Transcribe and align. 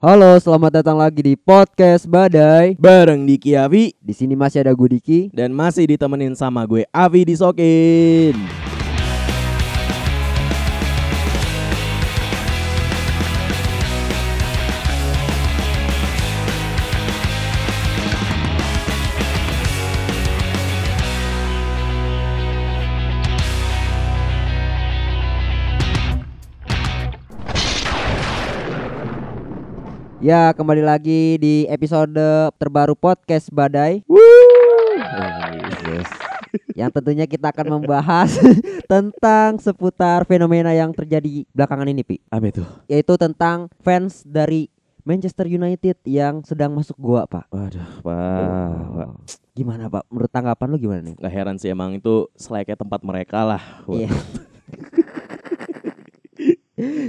Halo, 0.00 0.32
selamat 0.40 0.80
datang 0.80 0.96
lagi 0.96 1.20
di 1.20 1.36
podcast 1.36 2.08
Badai. 2.08 2.72
Bareng 2.80 3.28
Diki 3.28 3.52
Avi 3.52 3.92
Di 4.00 4.16
sini 4.16 4.32
masih 4.32 4.64
ada 4.64 4.72
gue 4.72 4.96
Diki. 4.96 5.28
dan 5.28 5.52
masih 5.52 5.92
ditemenin 5.92 6.32
sama 6.32 6.64
gue 6.64 6.88
Avi 6.88 7.28
Disokin. 7.28 8.32
Ya, 30.20 30.52
kembali 30.52 30.84
lagi 30.84 31.40
di 31.40 31.64
episode 31.72 32.52
terbaru 32.60 32.92
podcast 32.92 33.48
Badai. 33.48 34.04
Yes. 35.88 36.12
Yang 36.76 36.90
tentunya 37.00 37.24
kita 37.24 37.48
akan 37.48 37.80
membahas 37.80 38.36
tentang 38.92 39.56
seputar 39.56 40.28
fenomena 40.28 40.76
yang 40.76 40.92
terjadi 40.92 41.48
belakangan 41.56 41.88
ini, 41.88 42.04
Pi. 42.04 42.20
Apa 42.28 42.52
itu? 42.52 42.60
Yaitu 42.84 43.16
tentang 43.16 43.72
fans 43.80 44.20
dari 44.20 44.68
Manchester 45.08 45.48
United 45.48 45.96
yang 46.04 46.44
sedang 46.44 46.76
masuk 46.76 47.00
gua, 47.00 47.24
Pak. 47.24 47.48
Waduh, 47.48 48.04
Pak. 48.04 48.84
Pak. 48.92 49.08
Gimana, 49.56 49.88
Pak? 49.88 50.04
Menurut 50.12 50.28
tanggapan 50.28 50.68
lu 50.68 50.76
gimana 50.76 51.00
nih? 51.00 51.16
Gak 51.16 51.32
heran 51.32 51.56
sih 51.56 51.72
emang 51.72 51.96
itu 51.96 52.28
selayaknya 52.36 52.76
tempat 52.76 53.00
mereka 53.00 53.40
lah. 53.48 53.62
Iya. 53.88 54.12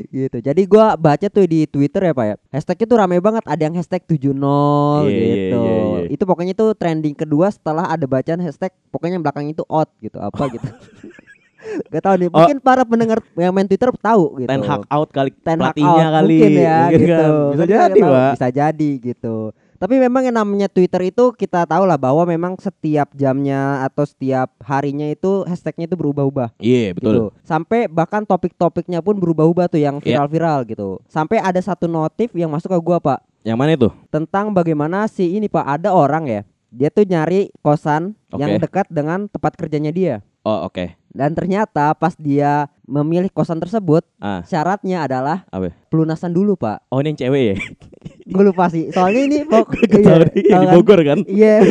gitu. 0.08 0.38
Jadi 0.40 0.62
gua 0.66 0.94
baca 0.94 1.28
tuh 1.28 1.46
di 1.46 1.66
Twitter 1.66 2.02
ya, 2.08 2.14
Pak 2.14 2.26
ya. 2.26 2.36
Hashtagnya 2.50 2.86
tuh 2.86 2.98
rame 3.00 3.18
banget. 3.18 3.44
Ada 3.46 3.62
yang 3.68 3.76
hashtag 3.76 4.04
70 4.04 4.12
Iya, 4.12 5.10
iya, 5.10 5.26
gitu. 5.32 5.60
iya, 5.62 5.76
iya. 6.02 6.08
Itu 6.12 6.24
pokoknya 6.26 6.54
tuh 6.54 6.76
trending 6.76 7.16
kedua 7.16 7.48
setelah 7.50 7.88
ada 7.88 8.06
bacaan 8.06 8.40
hashtag 8.40 8.72
pokoknya 8.90 9.18
yang 9.18 9.24
belakang 9.24 9.48
itu 9.48 9.64
out 9.68 9.90
gitu. 10.00 10.18
Apa 10.18 10.48
gitu. 10.50 10.66
Gak 11.94 12.02
tahu 12.02 12.16
nih. 12.18 12.28
Oh. 12.34 12.42
Mungkin 12.42 12.58
para 12.58 12.82
pendengar 12.82 13.22
yang 13.38 13.54
main 13.54 13.70
Twitter 13.70 13.94
tahu 13.94 14.42
gitu. 14.42 14.50
Ten 14.50 14.66
Hag 14.66 14.82
out 14.90 15.10
kali 15.14 15.30
Ten 15.46 15.62
pelatihnya 15.62 16.06
out, 16.10 16.14
kali. 16.18 16.34
mungkin 16.34 16.52
ya 16.58 16.78
Mungkin 16.90 17.00
gitu. 17.00 17.14
kan. 17.14 17.30
Bisa 17.54 17.64
kita 17.64 17.78
jadi. 17.86 18.00
Pak. 18.02 18.32
Bisa 18.34 18.48
jadi 18.50 18.90
gitu. 18.98 19.36
Tapi 19.82 19.98
memang 19.98 20.22
yang 20.22 20.38
namanya 20.38 20.70
Twitter 20.70 21.10
itu 21.10 21.34
kita 21.34 21.66
tahu 21.66 21.90
lah 21.90 21.98
bahwa 21.98 22.22
memang 22.30 22.54
setiap 22.62 23.10
jamnya 23.18 23.82
atau 23.82 24.06
setiap 24.06 24.54
harinya 24.62 25.10
itu 25.10 25.42
hashtagnya 25.50 25.90
itu 25.90 25.98
berubah-ubah 25.98 26.54
Iya, 26.62 26.94
betul. 26.94 27.10
gitu. 27.10 27.24
Sampai 27.42 27.90
bahkan 27.90 28.22
topik-topiknya 28.22 29.02
pun 29.02 29.18
berubah-ubah 29.18 29.74
tuh 29.74 29.82
yang 29.82 29.98
Iya. 29.98 30.22
viral-viral 30.22 30.70
gitu. 30.70 31.02
Sampai 31.10 31.42
ada 31.42 31.58
satu 31.58 31.90
notif 31.90 32.30
yang 32.38 32.54
masuk 32.54 32.70
ke 32.70 32.78
gua, 32.78 33.02
Pak, 33.02 33.26
Yang 33.42 33.58
mana 33.58 33.72
itu? 33.74 33.90
tentang 34.14 34.54
bagaimana 34.54 35.10
si 35.10 35.34
ini, 35.34 35.50
Pak, 35.50 35.66
ada 35.66 35.90
orang 35.98 36.30
ya. 36.30 36.42
Dia 36.70 36.94
tuh 36.94 37.10
nyari 37.10 37.50
kosan 37.66 38.14
yang 38.38 38.62
Oke. 38.62 38.70
dekat 38.70 38.86
dengan 38.94 39.26
tempat 39.34 39.58
kerjanya 39.58 39.90
dia. 39.90 40.22
Oh, 40.46 40.70
oke. 40.70 40.94
Dan 41.12 41.32
ternyata 41.32 41.92
pas 41.92 42.16
dia 42.16 42.66
memilih 42.84 43.28
kosan 43.28 43.58
tersebut, 43.58 44.04
Ah, 44.18 44.44
syaratnya 44.44 45.04
adalah 45.04 45.44
apa? 45.46 45.76
pelunasan 45.88 46.32
dulu, 46.32 46.56
Pak. 46.56 46.88
Oh, 46.88 47.00
ini 47.00 47.12
yang 47.12 47.20
cewek 47.20 47.44
ya? 47.46 47.56
Gue 48.34 48.44
lupa 48.46 48.68
sih. 48.68 48.88
Soalnya 48.90 49.22
ini 49.22 49.38
pok 49.50 49.76
Tahu 49.76 50.02
tahu 50.02 50.24
di? 50.32 50.72
Bogor 50.72 51.00
kan? 51.04 51.20
Iya. 51.26 51.68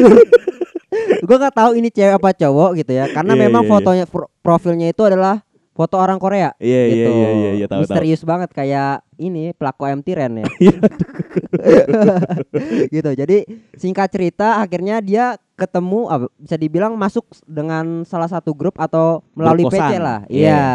gue 1.20 1.36
nggak 1.36 1.54
tahu 1.54 1.70
ini 1.74 1.88
cewek 1.88 2.14
apa 2.16 2.30
cowok 2.32 2.70
gitu 2.76 2.92
ya. 2.92 3.08
Karena 3.08 3.32
Iya, 3.32 3.40
memang 3.42 3.62
iya, 3.62 3.68
iya. 3.68 3.74
fotonya 3.74 4.04
pro- 4.04 4.30
profilnya 4.40 4.86
itu 4.88 5.02
adalah 5.02 5.40
foto 5.70 5.96
orang 5.96 6.18
Korea. 6.18 6.52
Iya, 6.56 6.80
iya, 6.82 6.84
gitu. 6.90 7.10
iya, 7.10 7.28
iya, 7.30 7.50
iya, 7.54 7.66
tahu, 7.66 7.80
tahu. 7.80 7.80
Misterius 7.86 8.22
banget 8.22 8.50
kayak 8.50 9.00
ini 9.20 9.52
pelaku 9.52 9.84
MT 9.84 10.08
Ren 10.16 10.32
ya. 10.40 10.46
Iya. 10.56 10.76
gitu. 12.96 13.10
Jadi 13.12 13.38
singkat 13.76 14.08
cerita 14.08 14.64
akhirnya 14.64 15.04
dia 15.04 15.36
ketemu 15.60 16.08
ah, 16.08 16.24
bisa 16.40 16.56
dibilang 16.56 16.96
masuk 16.96 17.28
dengan 17.44 18.08
salah 18.08 18.32
satu 18.32 18.56
grup 18.56 18.80
atau 18.80 19.20
melalui 19.36 19.68
Grup. 19.68 19.76
PC 19.76 20.00
lah. 20.00 20.24
Iya. 20.32 20.48
Iya, 20.48 20.68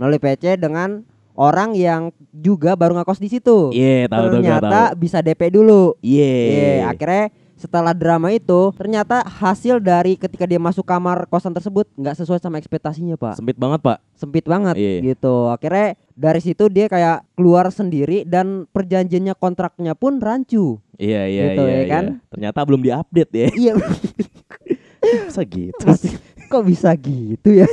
melalui 0.00 0.20
PC 0.20 0.56
dengan 0.56 1.04
orang 1.36 1.76
yang 1.76 2.08
juga 2.32 2.72
baru 2.72 2.96
ngekos 2.96 3.20
di 3.20 3.28
situ. 3.28 3.72
Iya, 3.76 4.08
tahu 4.08 4.16
tahu 4.16 4.32
ternyata 4.40 4.80
tahu. 4.92 5.00
bisa 5.00 5.18
DP 5.20 5.52
dulu. 5.52 5.92
Iya. 6.00 6.32
Iya, 6.32 6.72
akhirnya 6.88 7.24
setelah 7.60 7.92
drama 7.92 8.32
itu 8.32 8.72
ternyata 8.72 9.20
hasil 9.20 9.76
dari 9.78 10.16
ketika 10.16 10.42
dia 10.42 10.56
masuk 10.56 10.82
kamar 10.82 11.28
kosan 11.28 11.52
tersebut 11.52 11.84
nggak 11.92 12.16
sesuai 12.16 12.40
sama 12.40 12.56
ekspektasinya 12.56 13.14
pak 13.14 13.36
Sempit 13.36 13.54
banget, 13.54 13.80
Pak. 13.80 13.98
sempit 14.12 14.44
banget 14.44 14.74
Iya. 14.74 15.12
gitu 15.12 15.46
akhirnya 15.46 15.92
dari 16.12 16.40
situ 16.40 16.66
dia 16.66 16.86
kayak 16.86 17.28
keluar 17.32 17.68
sendiri 17.68 18.24
dan 18.24 18.64
perjanjiannya 18.66 19.34
kontraknya 19.34 19.92
pun 19.92 20.16
rancu 20.18 20.80
Iya, 20.96 21.24
iya, 21.26 21.42
Gitu, 21.46 21.62
iya, 21.62 21.70
ya 21.70 21.78
iya. 21.78 21.88
kan? 21.90 22.04
Ternyata 22.28 22.60
belum 22.62 22.80
diupdate 22.80 23.32
ya. 23.32 23.48
iya 23.54 23.72
Masa 25.24 25.42
gitu 25.44 25.84
sih? 25.94 26.16
kok 26.46 26.62
bisa 26.62 26.90
gitu 26.94 27.54
ya 27.54 27.68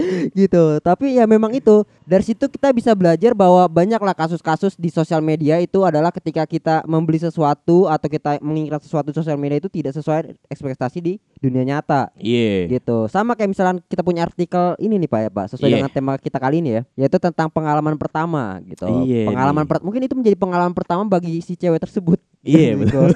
gitu 0.40 0.62
tapi 0.78 1.14
ya 1.14 1.24
memang 1.24 1.50
itu 1.50 1.80
dari 2.02 2.22
situ 2.22 2.44
kita 2.44 2.70
bisa 2.70 2.92
belajar 2.92 3.32
bahwa 3.32 3.64
banyaklah 3.64 4.12
kasus-kasus 4.12 4.74
di 4.74 4.88
sosial 4.88 5.20
media 5.20 5.56
itu 5.56 5.80
adalah 5.80 6.10
ketika 6.10 6.42
kita 6.42 6.82
membeli 6.84 7.16
sesuatu 7.16 7.86
atau 7.86 8.06
kita 8.06 8.40
menginginkan 8.40 8.78
sesuatu 8.78 9.08
di 9.08 9.16
sosial 9.16 9.36
media 9.36 9.56
itu 9.56 9.68
tidak 9.68 9.92
sesuai 9.92 10.20
ekspektasi 10.46 10.98
di 10.98 11.12
dunia 11.36 11.64
nyata 11.66 12.12
Iya. 12.14 12.68
gitu 12.70 13.06
sama 13.06 13.32
kayak 13.32 13.50
misalnya 13.50 13.80
kita 13.82 14.00
punya 14.00 14.24
artikel 14.24 14.74
ini 14.76 14.96
nih 14.96 15.08
pak 15.08 15.20
ya 15.20 15.30
pak 15.30 15.46
sesuai 15.50 15.68
Iya. 15.68 15.76
dengan 15.78 15.90
tema 15.90 16.12
kita 16.14 16.36
kali 16.36 16.58
ini 16.58 16.70
ya 16.72 16.82
yaitu 16.96 17.16
tentang 17.16 17.48
pengalaman 17.48 17.94
pertama 17.94 18.58
gitu 18.64 18.84
Iya 19.04 19.26
pengalaman 19.26 19.64
nih. 19.64 19.70
per- 19.70 19.82
mungkin 19.82 20.02
itu 20.02 20.14
menjadi 20.14 20.36
pengalaman 20.36 20.72
pertama 20.72 21.02
bagi 21.04 21.40
si 21.40 21.54
cewek 21.54 21.80
tersebut 21.80 22.18
Iya, 22.40 22.72
betul. 22.80 23.12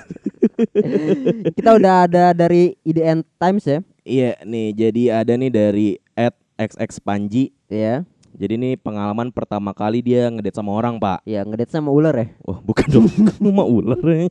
kita 1.56 1.71
udah 1.75 1.95
ada 2.05 2.25
dari 2.33 2.77
IDN 2.83 3.25
Times 3.34 3.65
ya 3.65 3.81
Iya 4.05 4.37
nih, 4.45 4.69
jadi 4.77 5.03
ada 5.16 5.33
nih 5.33 5.49
dari 5.49 5.89
at 6.12 6.37
XX 6.56 6.91
Panji. 6.98 7.50
ya 7.66 8.03
Jadi 8.34 8.54
nih 8.56 8.75
pengalaman 8.75 9.31
pertama 9.31 9.70
kali 9.70 10.00
dia 10.00 10.26
ngedate 10.26 10.54
sama 10.54 10.70
orang, 10.70 10.98
Pak. 10.98 11.22
ya 11.22 11.42
ngedate 11.42 11.70
sama 11.70 11.88
ular 11.88 12.10
ya 12.12 12.26
Wah, 12.42 12.59
bukan 12.59 12.87
dong. 12.88 13.06
Lu 13.42 13.50
mah 13.50 13.62
ular. 13.65 13.98
ya. 14.00 14.26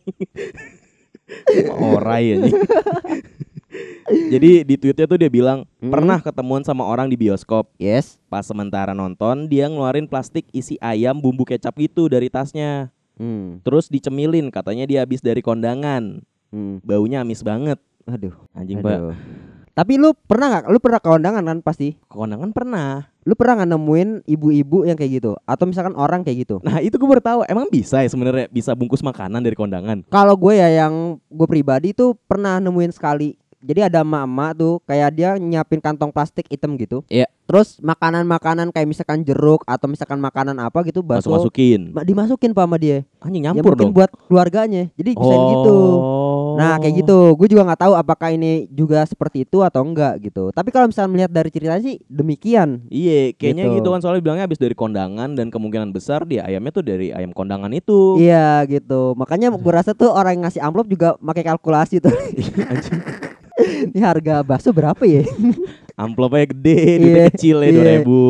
Orai 1.73 2.23
ya 2.29 2.37
Jadi 4.03 4.61
di 4.61 4.75
tweetnya 4.75 5.07
tuh 5.07 5.15
dia 5.15 5.27
bilang 5.27 5.63
Mm. 5.79 5.89
pernah 5.89 6.19
ketemuan 6.19 6.61
sama 6.61 6.83
orang 6.83 7.07
di 7.07 7.15
bioskop. 7.15 7.71
yes 7.75 8.19
Pas 8.27 8.43
sementara 8.43 8.91
nonton 8.91 9.47
dia 9.47 9.65
ngeluarin 9.65 10.05
plastik 10.05 10.45
isi 10.51 10.75
ayam 10.79 11.15
bumbu 11.15 11.43
kecap 11.43 11.73
gitu 11.77 12.07
dari 12.07 12.27
tasnya. 12.27 12.91
hmm. 13.15 13.63
Terus 13.63 13.87
dicemilin 13.87 14.47
katanya 14.47 14.83
dia 14.83 14.99
habis 15.01 15.19
dari 15.19 15.39
kondangan. 15.39 16.19
hmm. 16.49 16.83
Baunya 16.83 17.23
amis 17.23 17.39
banget. 17.39 17.79
aduh 18.03 18.35
Anjing, 18.51 18.79
Pak. 18.79 19.15
Tapi 19.73 19.97
lu 19.97 20.13
pernah 20.15 20.47
nggak 20.51 20.63
lu 20.67 20.77
pernah 20.77 20.97
ke 20.97 21.07
kondangan 21.07 21.43
kan 21.43 21.57
pasti 21.59 21.97
Kondangan 22.05 22.49
pernah. 22.49 23.09
lu 23.23 23.33
pernah 23.33 23.53
nggak 23.57 23.71
nemuin 23.71 24.09
ibu-ibu 24.25 24.83
yang 24.83 24.93
kayak 24.93 25.17
gitu 25.17 25.33
atau 25.41 25.63
misalkan 25.63 25.93
orang 25.93 26.21
kayak 26.21 26.43
gitu 26.43 26.59
Nah 26.59 26.77
itu 26.77 26.93
gue 26.93 27.07
baru 27.07 27.19
tahu 27.19 27.39
emang 27.45 27.65
bisa 27.67 27.97
ya 27.97 28.07
sebenarnya 28.07 28.45
bisa 28.47 28.71
bungkus 28.71 28.99
makanan 28.99 29.39
dari 29.39 29.53
kondangan. 29.53 30.03
Kalau 30.07 30.35
gue 30.35 30.53
ya 30.53 30.69
yang 30.77 30.93
gue 31.25 31.47
pribadi 31.47 31.89
tuh 31.91 32.13
pernah 32.21 32.59
nemuin 32.59 32.91
sekali. 32.91 33.33
Jadi 33.59 33.79
ada 33.81 34.03
mama 34.03 34.51
tuh 34.51 34.83
kayak 34.83 35.09
dia 35.09 35.29
nyiapin 35.33 35.79
kantong 35.79 36.11
plastik 36.11 36.45
hitam 36.45 36.75
gitu. 36.75 36.99
Iya. 37.07 37.31
Terus 37.43 37.79
makanan-makanan 37.79 38.69
kayak 38.69 38.85
misalkan 38.85 39.23
jeruk 39.23 39.63
atau 39.63 39.87
misalkan 39.87 40.19
makanan 40.19 40.59
apa 40.59 40.83
gitu 40.83 40.99
Masuk 40.99 41.07
bakso 41.23 41.31
masukin. 41.31 41.81
ma- 41.89 42.03
dimasukin 42.03 42.51
pak 42.51 42.59
sama 42.61 42.75
dia. 42.75 43.07
Anjing 43.17 43.39
ya 43.41 43.47
nyampur 43.49 43.71
mungkin 43.71 43.87
dong. 43.87 43.95
buat 43.95 44.11
keluarganya. 44.27 44.91
Jadi 44.93 45.15
bisa 45.15 45.31
gitu. 45.49 45.79
Nah 46.55 46.75
kayak 46.77 47.03
gitu. 47.03 47.17
Gue 47.35 47.47
juga 47.47 47.63
nggak 47.65 47.81
tahu 47.85 47.93
apakah 47.93 48.29
ini 48.29 48.65
juga 48.69 49.03
seperti 49.03 49.43
itu 49.43 49.61
atau 49.61 49.81
enggak 49.81 50.19
gitu. 50.21 50.49
Tapi 50.49 50.69
kalau 50.69 50.87
misalnya 50.87 51.11
melihat 51.11 51.31
dari 51.31 51.49
cerita 51.49 51.75
sih 51.79 51.97
demikian. 52.05 52.85
Iya, 52.87 53.33
kayaknya 53.33 53.63
Gitu. 53.69 53.75
gitu. 53.79 53.89
kan 53.89 53.99
soalnya 54.01 54.21
bilangnya 54.23 54.45
habis 54.45 54.59
dari 54.59 54.75
kondangan 54.75 55.29
dan 55.33 55.47
kemungkinan 55.47 55.89
besar 55.89 56.23
dia 56.23 56.43
ayamnya 56.43 56.71
tuh 56.71 56.85
dari 56.85 57.09
ayam 57.09 57.31
kondangan 57.31 57.71
itu. 57.71 58.19
Iya 58.19 58.63
gitu. 58.67 59.13
Makanya 59.15 59.53
gue 59.53 59.73
rasa 59.79 59.93
tuh 59.93 60.11
orang 60.11 60.37
yang 60.37 60.43
ngasih 60.45 60.61
amplop 60.61 60.87
juga 60.87 61.15
pakai 61.17 61.43
kalkulasi 61.45 62.03
tuh. 62.03 62.11
Ini 63.59 63.99
harga 64.01 64.41
bakso 64.41 64.73
berapa 64.73 65.03
ya? 65.05 65.23
amplopnya 65.93 66.49
gede, 66.49 66.73
Iya, 66.73 66.97
duitnya 66.97 67.23
kecil 67.37 67.57
ya 67.57 67.63
iya. 67.63 67.71
dua 67.71 67.85
ribu. 67.85 68.21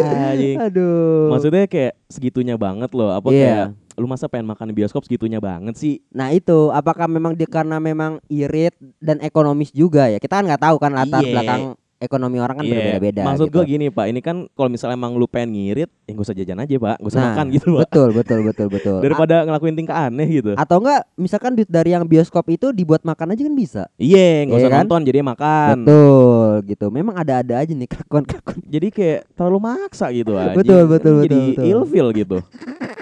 Anjing. 0.00 0.56
Aduh. 0.56 1.28
Maksudnya 1.28 1.64
kayak 1.68 1.92
segitunya 2.08 2.56
banget 2.56 2.90
loh. 2.96 3.12
Apa 3.12 3.28
Iya. 3.28 3.44
kayak 3.44 3.66
lu 4.00 4.08
masa 4.08 4.32
pengen 4.32 4.48
makan 4.48 4.72
di 4.72 4.74
bioskop 4.80 5.04
segitunya 5.04 5.36
banget 5.36 5.76
sih? 5.76 6.00
Nah 6.16 6.32
itu 6.32 6.72
apakah 6.72 7.04
memang 7.04 7.36
dia 7.36 7.44
karena 7.44 7.76
memang 7.76 8.16
irit 8.32 8.72
dan 8.96 9.20
ekonomis 9.20 9.68
juga 9.68 10.08
ya 10.08 10.16
kita 10.16 10.40
kan 10.40 10.48
nggak 10.48 10.62
tahu 10.64 10.76
kan 10.80 10.92
latar 10.96 11.20
Iya. 11.20 11.32
belakang 11.36 11.62
ekonomi 12.00 12.40
orang 12.40 12.56
kan 12.56 12.64
Iya, 12.64 12.72
berbeda-beda. 12.74 13.22
Maksud 13.28 13.46
gitu. 13.46 13.54
gua 13.54 13.64
gini 13.64 13.86
pak, 13.86 14.06
ini 14.08 14.20
kan 14.20 14.48
kalau 14.50 14.66
misalnya 14.66 14.96
emang 14.96 15.12
lu 15.14 15.28
pengen 15.28 15.52
ngirit, 15.52 15.92
ya 16.02 16.10
gak 16.10 16.24
usah 16.24 16.32
jajan 16.34 16.58
aja 16.58 16.74
pak, 16.74 16.96
gak 16.96 17.06
usah 17.06 17.20
Nah, 17.20 17.26
makan 17.30 17.46
gitu 17.52 17.66
pak. 17.70 17.80
Betul 17.84 18.08
betul 18.10 18.38
betul 18.42 18.66
betul. 18.72 18.96
Daripada 19.04 19.44
ngelakuin 19.44 19.76
tingkah 19.76 19.96
aneh 20.02 20.28
gitu. 20.32 20.56
A- 20.56 20.64
atau 20.64 20.80
enggak 20.80 21.04
misalkan 21.14 21.52
duit 21.52 21.68
dari 21.68 21.92
yang 21.92 22.02
bioskop 22.02 22.48
itu 22.48 22.72
dibuat 22.72 23.04
makan 23.04 23.36
aja 23.36 23.42
kan 23.44 23.54
bisa. 23.54 23.82
Iya, 23.94 24.48
gak 24.48 24.48
Iya 24.48 24.56
usah 24.56 24.70
kan? 24.72 24.80
nonton 24.82 25.00
jadi 25.04 25.18
makan. 25.20 25.76
Betul 25.78 26.50
gitu. 26.66 26.86
Memang 26.88 27.14
ada-ada 27.14 27.54
aja 27.60 27.70
nih 27.70 27.88
kelakuan-kelakuan. 27.92 28.58
Jadi 28.64 28.86
kayak 28.88 29.20
terlalu 29.30 29.58
maksa 29.60 30.06
gitu 30.10 30.32
aja. 30.34 30.56
Betul, 30.56 30.82
betul, 30.88 31.14
Jadi 31.20 31.36
betul, 31.36 31.52
betul. 31.52 31.64
ilfil 31.68 32.06
gitu. 32.16 32.38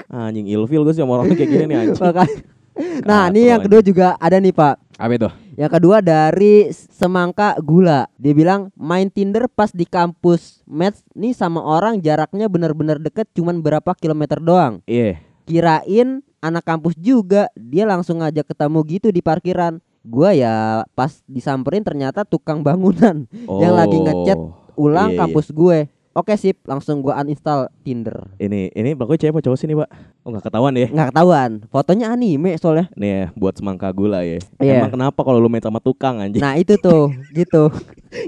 Anjing 0.08 0.46
ilfil 0.48 0.82
gue 0.82 0.92
sih 0.92 1.00
sama 1.00 1.16
orang 1.16 1.30
kayak 1.30 1.46
gini 1.46 1.64
nih 1.66 1.76
anjing. 1.86 2.02
Nah, 3.02 3.26
ini 3.26 3.50
yang 3.50 3.58
kedua 3.58 3.82
juga 3.82 4.14
ada 4.16 4.38
nih, 4.38 4.54
Pak. 4.54 5.02
Apa 5.02 5.10
itu? 5.12 5.26
Yang 5.58 5.82
kedua 5.82 5.98
dari 5.98 6.70
Semangka 6.70 7.58
Gula. 7.58 8.06
Dia 8.14 8.30
bilang 8.30 8.70
main 8.78 9.10
Tinder 9.10 9.50
pas 9.50 9.74
di 9.74 9.82
kampus 9.82 10.62
match 10.70 11.02
nih 11.18 11.34
sama 11.34 11.58
orang 11.58 11.98
jaraknya 11.98 12.46
bener-bener 12.46 13.02
deket 13.02 13.26
cuman 13.34 13.58
berapa 13.58 13.90
kilometer 13.98 14.38
doang. 14.38 14.78
Iya. 14.86 15.18
Kirain 15.50 16.22
anak 16.38 16.62
kampus 16.62 16.94
juga, 16.94 17.50
dia 17.58 17.82
langsung 17.90 18.22
ngajak 18.22 18.46
ketemu 18.54 18.78
gitu 18.86 19.10
di 19.10 19.18
parkiran. 19.18 19.82
Gua 20.06 20.30
ya 20.30 20.86
pas 20.94 21.26
disamperin 21.26 21.82
ternyata 21.82 22.22
tukang 22.22 22.62
bangunan 22.62 23.26
yang 23.62 23.74
lagi 23.74 23.98
ngechat 23.98 24.38
ulang 24.78 25.10
iya, 25.10 25.14
iya. 25.18 25.20
kampus 25.26 25.50
gue. 25.50 25.90
Oke 26.18 26.34
sip, 26.34 26.58
langsung 26.66 26.98
gua 26.98 27.22
uninstall 27.22 27.70
Tinder. 27.86 28.26
Ini 28.42 28.74
ini 28.74 28.98
pelakunya 28.98 29.22
cewek 29.22 29.38
apa 29.38 29.44
cowok 29.46 29.54
sih 29.54 29.70
nih, 29.70 29.78
Pak? 29.78 29.88
Oh, 30.26 30.34
nggak 30.34 30.50
ketahuan 30.50 30.74
ya. 30.74 30.90
Nggak 30.90 31.08
ketahuan, 31.14 31.50
fotonya 31.70 32.06
anime 32.10 32.58
soalnya. 32.58 32.90
Nih 32.98 33.10
ya, 33.14 33.24
buat 33.38 33.54
semangka 33.54 33.86
gula 33.94 34.26
ya. 34.26 34.42
Iya. 34.58 34.82
Emang 34.82 34.90
kenapa 34.90 35.20
kalau 35.22 35.38
lu 35.38 35.46
main 35.46 35.62
sama 35.62 35.78
tukang 35.78 36.18
anjing? 36.18 36.42
Nah 36.42 36.58
itu 36.58 36.74
tuh, 36.74 37.14
gitu. 37.38 37.70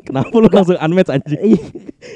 kenapa 0.06 0.30
lu 0.32 0.46
langsung 0.46 0.78
unmatch 0.78 1.10
anjing? 1.10 1.42
Iya. 1.42 1.62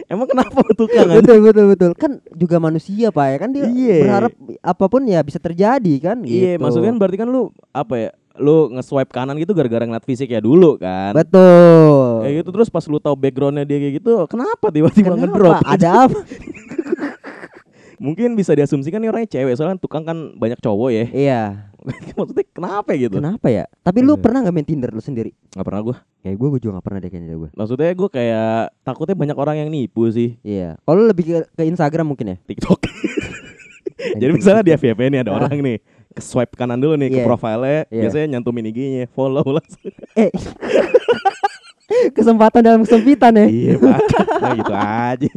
Emang 0.06 0.30
kenapa 0.30 0.62
tukang 0.78 1.10
anjing? 1.10 1.26
betul 1.26 1.38
betul 1.42 1.66
betul 1.74 1.90
kan 1.98 2.22
juga 2.38 2.62
manusia 2.62 3.10
pak 3.10 3.26
ya 3.26 3.36
kan 3.36 3.50
dia 3.50 3.66
Iya. 3.66 3.96
berharap 4.06 4.32
apa 4.62 4.84
pun 4.86 5.02
ya 5.04 5.20
bisa 5.20 5.42
terjadi 5.42 5.94
kan 5.98 6.22
Iya, 6.22 6.54
gitu. 6.54 6.62
maksudnya 6.62 6.94
kan 6.94 6.98
berarti 7.02 7.18
kan 7.18 7.28
lu 7.28 7.50
apa 7.74 7.94
ya? 7.98 8.10
Lu 8.34 8.66
nge-swipe 8.68 9.08
kanan 9.08 9.36
gitu 9.36 9.50
gara-gara 9.50 9.82
ngeliat 9.82 10.02
fisik 10.02 10.26
ya 10.28 10.38
dulu 10.38 10.74
kan. 10.74 11.14
betul 11.14 12.20
Kayak 12.20 12.34
gitu 12.40 12.50
terus 12.50 12.68
pas 12.68 12.82
lu 12.84 12.98
tahu 12.98 13.14
backgroundnya 13.14 13.62
dia 13.62 13.78
kayak 13.78 13.94
gitu, 13.96 14.26
kenapa 14.26 14.66
tiba-tiba 14.68 15.14
ngedrop? 15.14 15.62
ada 15.62 15.88
apa 16.04 16.18
Mungkin 17.94 18.34
bisa 18.34 18.52
diasumsikan 18.52 18.98
nih 18.98 19.08
orangnya 19.08 19.30
cewek, 19.30 19.54
soalnya 19.54 19.72
kan 19.72 19.80
tukang 19.80 20.02
kan 20.02 20.18
banyak 20.34 20.58
cowok 20.58 20.90
ya. 20.90 21.04
iya 21.08 21.42
Maksudnya 22.16 22.42
kenapa 22.50 22.90
ya 22.90 23.06
gitu? 23.06 23.16
kenapa 23.16 23.46
ya 23.48 23.64
tapi 23.80 24.00
lu 24.00 24.16
Iya. 24.16 24.20
pernah 24.20 24.38
nggak 24.40 24.50
main 24.52 24.64
Tinder 24.64 24.88
lu 24.88 24.98
sendiri 24.98 25.30
Gak 25.48 25.62
pernah 25.62 25.80
gua. 25.84 25.96
kayak 26.18 26.34
gue 26.34 26.48
gue 26.48 26.60
juga 26.60 26.72
nggak 26.74 26.84
pernah 26.84 26.98
deh 26.98 27.10
kayaknya 27.12 27.36
gue 27.36 27.50
Maksudnya 27.52 27.90
gue 27.92 28.08
kayak 28.10 28.52
takutnya 28.82 29.14
banyak 29.14 29.36
orang 29.36 29.56
yang 29.58 29.68
nipu 29.68 30.08
sih 30.08 30.40
iya 30.40 30.74
kalau 30.80 31.04
lebih 31.04 31.24
ke, 31.24 31.36
ke 31.46 31.62
Instagram 31.64 32.08
mungkin 32.08 32.26
ya 32.26 32.36
TikTok. 32.42 32.80
Jadi 34.14 34.32
misalnya 34.32 34.62
di 34.62 34.72
FYP 34.74 35.00
nih 35.06 35.20
ada 35.22 35.32
orang 35.32 35.54
nih 35.54 35.76
ke 36.14 36.22
swipe 36.22 36.54
kanan 36.54 36.78
dulu 36.78 36.94
nih 36.94 37.10
ke 37.10 37.18
Iya. 37.20 37.26
profilnya, 37.26 37.80
Iya. 37.86 38.00
biasanya 38.00 38.26
nyantumin 38.32 38.66
IG-nya, 38.66 39.04
follow 39.10 39.42
langsung. 39.44 39.90
eh 40.16 40.30
kesempatan 42.10 42.64
dalam 42.64 42.80
kesempitan 42.80 43.36
ya 43.36 43.46
iya, 43.46 43.74
Pak. 43.76 43.98
Nah, 44.40 44.52
gitu 44.56 44.72
aja. 44.72 45.30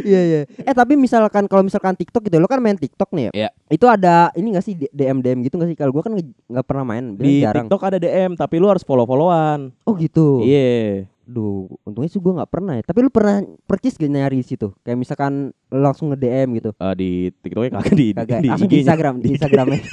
iya 0.00 0.20
iya 0.22 0.40
eh 0.46 0.70
tapi 0.72 0.94
misalkan 0.94 1.50
kalau 1.50 1.66
misalkan 1.66 1.92
TikTok 1.92 2.22
gitu 2.22 2.38
lo 2.38 2.46
kan 2.46 2.62
main 2.62 2.78
TikTok 2.78 3.10
nih 3.10 3.24
ya 3.26 3.32
Iya. 3.34 3.48
itu 3.68 3.82
ada 3.84 4.30
ini 4.32 4.54
gak 4.54 4.62
sih 4.62 4.78
DM 4.86 5.18
DM 5.18 5.42
gitu 5.42 5.58
gak 5.58 5.66
sih 5.66 5.74
kalau 5.74 5.90
gue 5.90 6.02
kan 6.02 6.14
nggak 6.14 6.64
pernah 6.64 6.84
main 6.86 7.18
Di 7.18 7.42
jarang 7.42 7.66
TikTok 7.66 7.82
ada 7.82 7.98
DM, 7.98 8.38
tapi 8.38 8.54
lu 8.56 8.70
harus 8.70 8.86
follow-followan. 8.86 9.74
oh 9.82 9.94
gitu 9.96 10.46
Iya. 10.46 11.10
Duh, 11.26 11.66
untungnya 11.82 12.06
sih 12.06 12.22
gue 12.22 12.32
nggak 12.38 12.50
pernah 12.54 12.78
ya. 12.78 12.82
Tapi 12.86 12.98
lu 13.02 13.10
pernah 13.10 13.42
percis 13.66 13.98
gak 13.98 14.06
nyari 14.06 14.38
di 14.38 14.46
situ? 14.46 14.70
Kayak 14.86 14.98
misalkan 15.02 15.50
lu 15.74 15.80
langsung 15.82 16.14
nge 16.14 16.18
DM 16.22 16.48
gitu. 16.62 16.70
Eh, 16.78 16.94
di 16.94 17.10
TikToknya 17.42 17.70
kagak 17.82 17.94
di, 17.98 18.06
Kagak, 18.14 18.40
di, 18.40 18.46
di 18.46 18.48
IG-nya. 18.54 18.78
Instagram, 18.86 19.14
di 19.18 19.28
Instagramnya. 19.34 19.80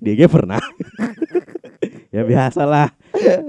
Di 0.00 0.16
IG 0.16 0.32
pernah. 0.32 0.60
ya 2.08 2.24
biasalah. 2.24 2.88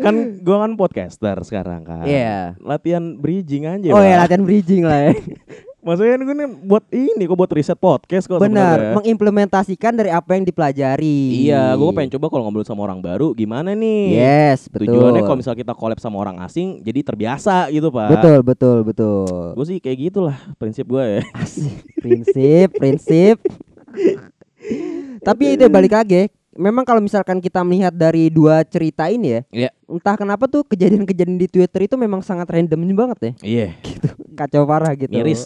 Kan 0.04 0.44
gua 0.44 0.68
kan 0.68 0.76
podcaster 0.76 1.38
sekarang 1.48 1.88
kan. 1.88 2.04
Iya. 2.04 2.60
Latihan 2.60 3.16
bridging 3.16 3.64
aja. 3.68 3.96
Oh 3.96 4.04
ya 4.04 4.20
Pak. 4.20 4.22
latihan 4.28 4.44
bridging 4.44 4.84
lah 4.84 5.12
ya. 5.12 5.14
Maksudnya 5.86 6.18
gue 6.18 6.34
nih 6.34 6.50
buat 6.66 6.86
ini 6.90 7.24
kok 7.30 7.38
buat 7.38 7.52
riset 7.54 7.78
podcast 7.78 8.26
kok 8.26 8.42
Benar, 8.42 8.98
mengimplementasikan 8.98 9.94
dari 9.94 10.10
apa 10.10 10.34
yang 10.34 10.42
dipelajari. 10.42 11.46
Iya, 11.46 11.78
gue 11.78 11.86
pengen 11.94 12.18
coba 12.18 12.34
kalau 12.34 12.50
ngobrol 12.50 12.66
sama 12.66 12.90
orang 12.90 13.06
baru 13.06 13.38
gimana 13.38 13.78
nih. 13.78 14.18
Yes, 14.18 14.66
betul. 14.66 14.90
Tujuannya 14.90 15.22
kalau 15.22 15.38
misalnya 15.38 15.62
kita 15.62 15.74
collab 15.78 16.02
sama 16.02 16.18
orang 16.18 16.42
asing 16.42 16.82
jadi 16.82 17.06
terbiasa 17.06 17.70
gitu, 17.70 17.94
Pak. 17.94 18.18
Betul, 18.18 18.38
betul, 18.42 18.78
betul. 18.82 19.54
Gue 19.54 19.66
sih 19.70 19.78
kayak 19.78 19.98
gitulah 20.10 20.38
prinsip 20.58 20.90
gue 20.90 21.06
ya. 21.06 21.24
Asik. 21.38 21.78
Prinsip, 22.02 22.68
prinsip. 22.82 23.38
Tapi 25.28 25.54
itu 25.54 25.70
balik 25.70 25.94
lagi. 25.94 26.34
Memang 26.56 26.88
kalau 26.88 27.04
misalkan 27.04 27.44
kita 27.44 27.60
melihat 27.62 27.92
dari 27.92 28.32
dua 28.32 28.64
cerita 28.64 29.12
ini 29.12 29.28
ya, 29.28 29.42
Iya. 29.52 29.70
entah 29.86 30.16
kenapa 30.16 30.48
tuh 30.48 30.64
kejadian-kejadian 30.64 31.36
di 31.36 31.52
Twitter 31.52 31.84
itu 31.84 32.00
memang 32.00 32.24
sangat 32.24 32.48
random 32.48 32.80
banget 32.96 33.18
ya. 33.20 33.32
Iya, 33.44 33.68
Kacau 34.40 34.64
parah 34.64 34.96
gitu. 34.96 35.12
miris. 35.12 35.44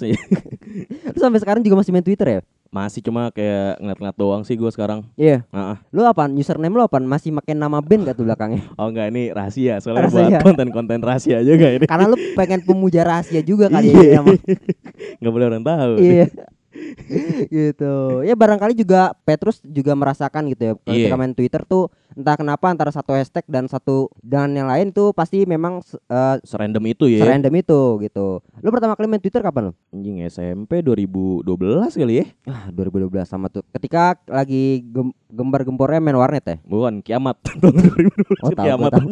Lu 1.14 1.18
sampai 1.18 1.42
sekarang 1.42 1.66
juga 1.66 1.82
masih 1.82 1.90
main 1.90 2.06
Twitter 2.06 2.28
ya? 2.30 2.42
Masih 2.70 3.02
cuma 3.02 3.34
kayak 3.34 3.82
ngeliat-ngeliat 3.82 4.18
doang 4.22 4.42
sih 4.46 4.54
gue 4.54 4.70
sekarang. 4.70 5.02
Iya. 5.18 5.42
Nah, 5.50 5.82
Lu 5.90 6.06
apaan? 6.06 6.38
Username 6.38 6.70
lu 6.70 6.86
apaan? 6.86 7.02
Masih 7.02 7.34
pakai 7.34 7.58
nama 7.58 7.82
band 7.82 8.06
gak 8.06 8.14
tuh 8.14 8.30
belakangnya? 8.30 8.62
oh 8.78 8.94
enggak 8.94 9.10
ini 9.10 9.34
rahasia 9.34 9.82
soalnya 9.82 10.06
Rahasia. 10.06 10.38
buat 10.38 10.46
konten-konten 10.46 11.02
rahasia 11.02 11.42
juga 11.42 11.74
ini. 11.74 11.90
Karena 11.90 12.06
lu 12.06 12.18
pengen 12.38 12.62
pemuja 12.62 13.02
rahasia 13.02 13.42
juga 13.42 13.74
kali 13.74 13.90
Iya. 13.90 14.02
ya 14.06 14.14
sama. 14.22 14.34
Nggak 15.26 15.34
boleh 15.34 15.46
orang 15.50 15.64
tahu. 15.66 15.94
Iya. 15.98 16.26
gitu. 17.54 18.24
Ya 18.24 18.34
barangkali 18.38 18.74
juga 18.78 19.14
Petrus 19.26 19.62
juga 19.66 19.94
merasakan 19.98 20.50
gitu 20.52 20.62
ya. 20.62 20.74
Kalau 20.78 20.86
Iya. 20.90 21.08
Ketika 21.10 21.18
main 21.18 21.34
Twitter 21.34 21.62
tuh 21.66 21.90
entah 22.18 22.36
kenapa 22.36 22.68
antara 22.68 22.92
satu 22.92 23.16
hashtag 23.16 23.46
dan 23.48 23.70
satu 23.70 24.10
dan 24.22 24.52
yang 24.52 24.68
lain 24.68 24.92
tuh 24.92 25.14
pasti 25.14 25.46
memang 25.46 25.80
uh, 26.10 26.36
Serandom 26.44 26.84
itu 26.90 27.06
ya. 27.08 27.24
serandom 27.24 27.54
itu 27.56 27.82
gitu. 28.04 28.42
Lu 28.60 28.70
pertama 28.70 28.94
kali 28.94 29.08
main 29.08 29.18
Twitter 29.18 29.40
kapan 29.40 29.70
lu? 29.70 29.74
Anjing 29.90 30.20
SMP 30.24 30.80
2012 30.80 31.48
kali 31.94 32.14
ya. 32.16 32.26
Ah, 32.44 32.68
2012 32.70 33.08
sama 33.24 33.48
tuh. 33.48 33.64
Ketika 33.70 34.20
lagi 34.26 34.84
gem- 34.86 35.16
gembar-gembornya 35.28 36.00
main 36.00 36.16
warnet 36.16 36.44
ya. 36.44 36.58
Bukan 36.62 37.00
kiamat 37.00 37.40
tahun 37.46 37.72
2012 37.72 38.42
Oh, 38.42 38.50
tahu, 38.50 38.66
kiamat 38.66 38.92
tahu. 38.92 39.08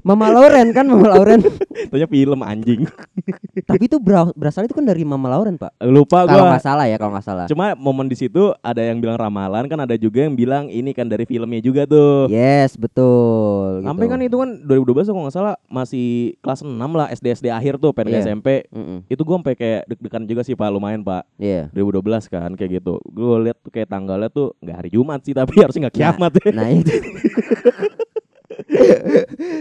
Mama 0.00 0.26
Lauren 0.28 0.70
kan 0.70 0.84
Mama 0.84 1.08
Lauren. 1.10 1.40
Tanya 1.90 2.06
film 2.06 2.40
anjing. 2.40 2.86
Tapi 3.70 3.82
itu 3.84 3.98
bera- 3.98 4.30
berasal 4.32 4.62
itu 4.62 4.72
kan 4.72 4.82
dari 4.82 5.02
Mama 5.02 5.26
Lauren, 5.28 5.56
Pak. 5.56 5.74
Lupa 5.82 6.22
Kalau 6.24 6.44
gua. 6.44 6.50
nggak 6.54 6.64
salah 6.64 6.86
ya, 6.86 6.96
kalau 6.96 7.12
nggak 7.12 7.26
salah. 7.26 7.44
Cuma 7.46 7.74
momen 7.74 8.06
di 8.06 8.14
situ 8.14 8.54
ada 8.60 8.78
yang 8.78 8.98
bilang 8.98 9.16
ramalan 9.16 9.66
kan 9.66 9.78
ada 9.80 9.94
juga 9.94 10.22
yang 10.22 10.34
bilang 10.34 10.68
ini 10.68 10.90
kan 10.90 11.06
dari 11.06 11.24
filmnya 11.24 11.58
juga 11.58 11.82
tuh. 11.84 12.28
Yes, 12.28 12.76
betul. 12.76 13.82
Sampai 13.82 14.06
gitu. 14.06 14.12
kan 14.12 14.20
itu 14.22 14.36
kan 14.36 14.50
2012 14.62 15.08
kalau 15.08 15.22
nggak 15.24 15.34
salah 15.34 15.54
masih 15.66 16.06
kelas 16.38 16.60
6 16.60 16.70
lah 16.76 17.06
SD 17.10 17.26
SD 17.34 17.46
akhir 17.48 17.76
tuh 17.76 17.90
pengen 17.90 18.14
Iya. 18.14 18.22
SMP. 18.28 18.68
Mm-mm. 18.84 19.00
Itu 19.08 19.24
gua 19.24 19.40
sampai 19.40 19.56
kayak 19.56 19.88
deg-degan 19.88 20.28
juga 20.28 20.44
sih 20.44 20.52
Pak, 20.52 20.68
lumayan 20.68 21.00
Pak. 21.00 21.24
Iya. 21.40 21.72
2012 21.72 22.28
kan 22.28 22.52
kayak 22.52 22.84
gitu. 22.84 23.00
Gue 23.08 23.48
lihat 23.48 23.56
tuh 23.64 23.72
kayak 23.72 23.88
tanggalnya 23.88 24.28
tuh 24.28 24.52
nggak 24.60 24.76
hari 24.76 24.90
Jumat 24.92 25.24
sih 25.24 25.32
tapi 25.32 25.56
harusnya 25.64 25.88
nggak 25.88 25.96
kiamat 25.96 26.32
ya. 26.36 26.52
Nah 26.54 26.68
itu 26.68 26.92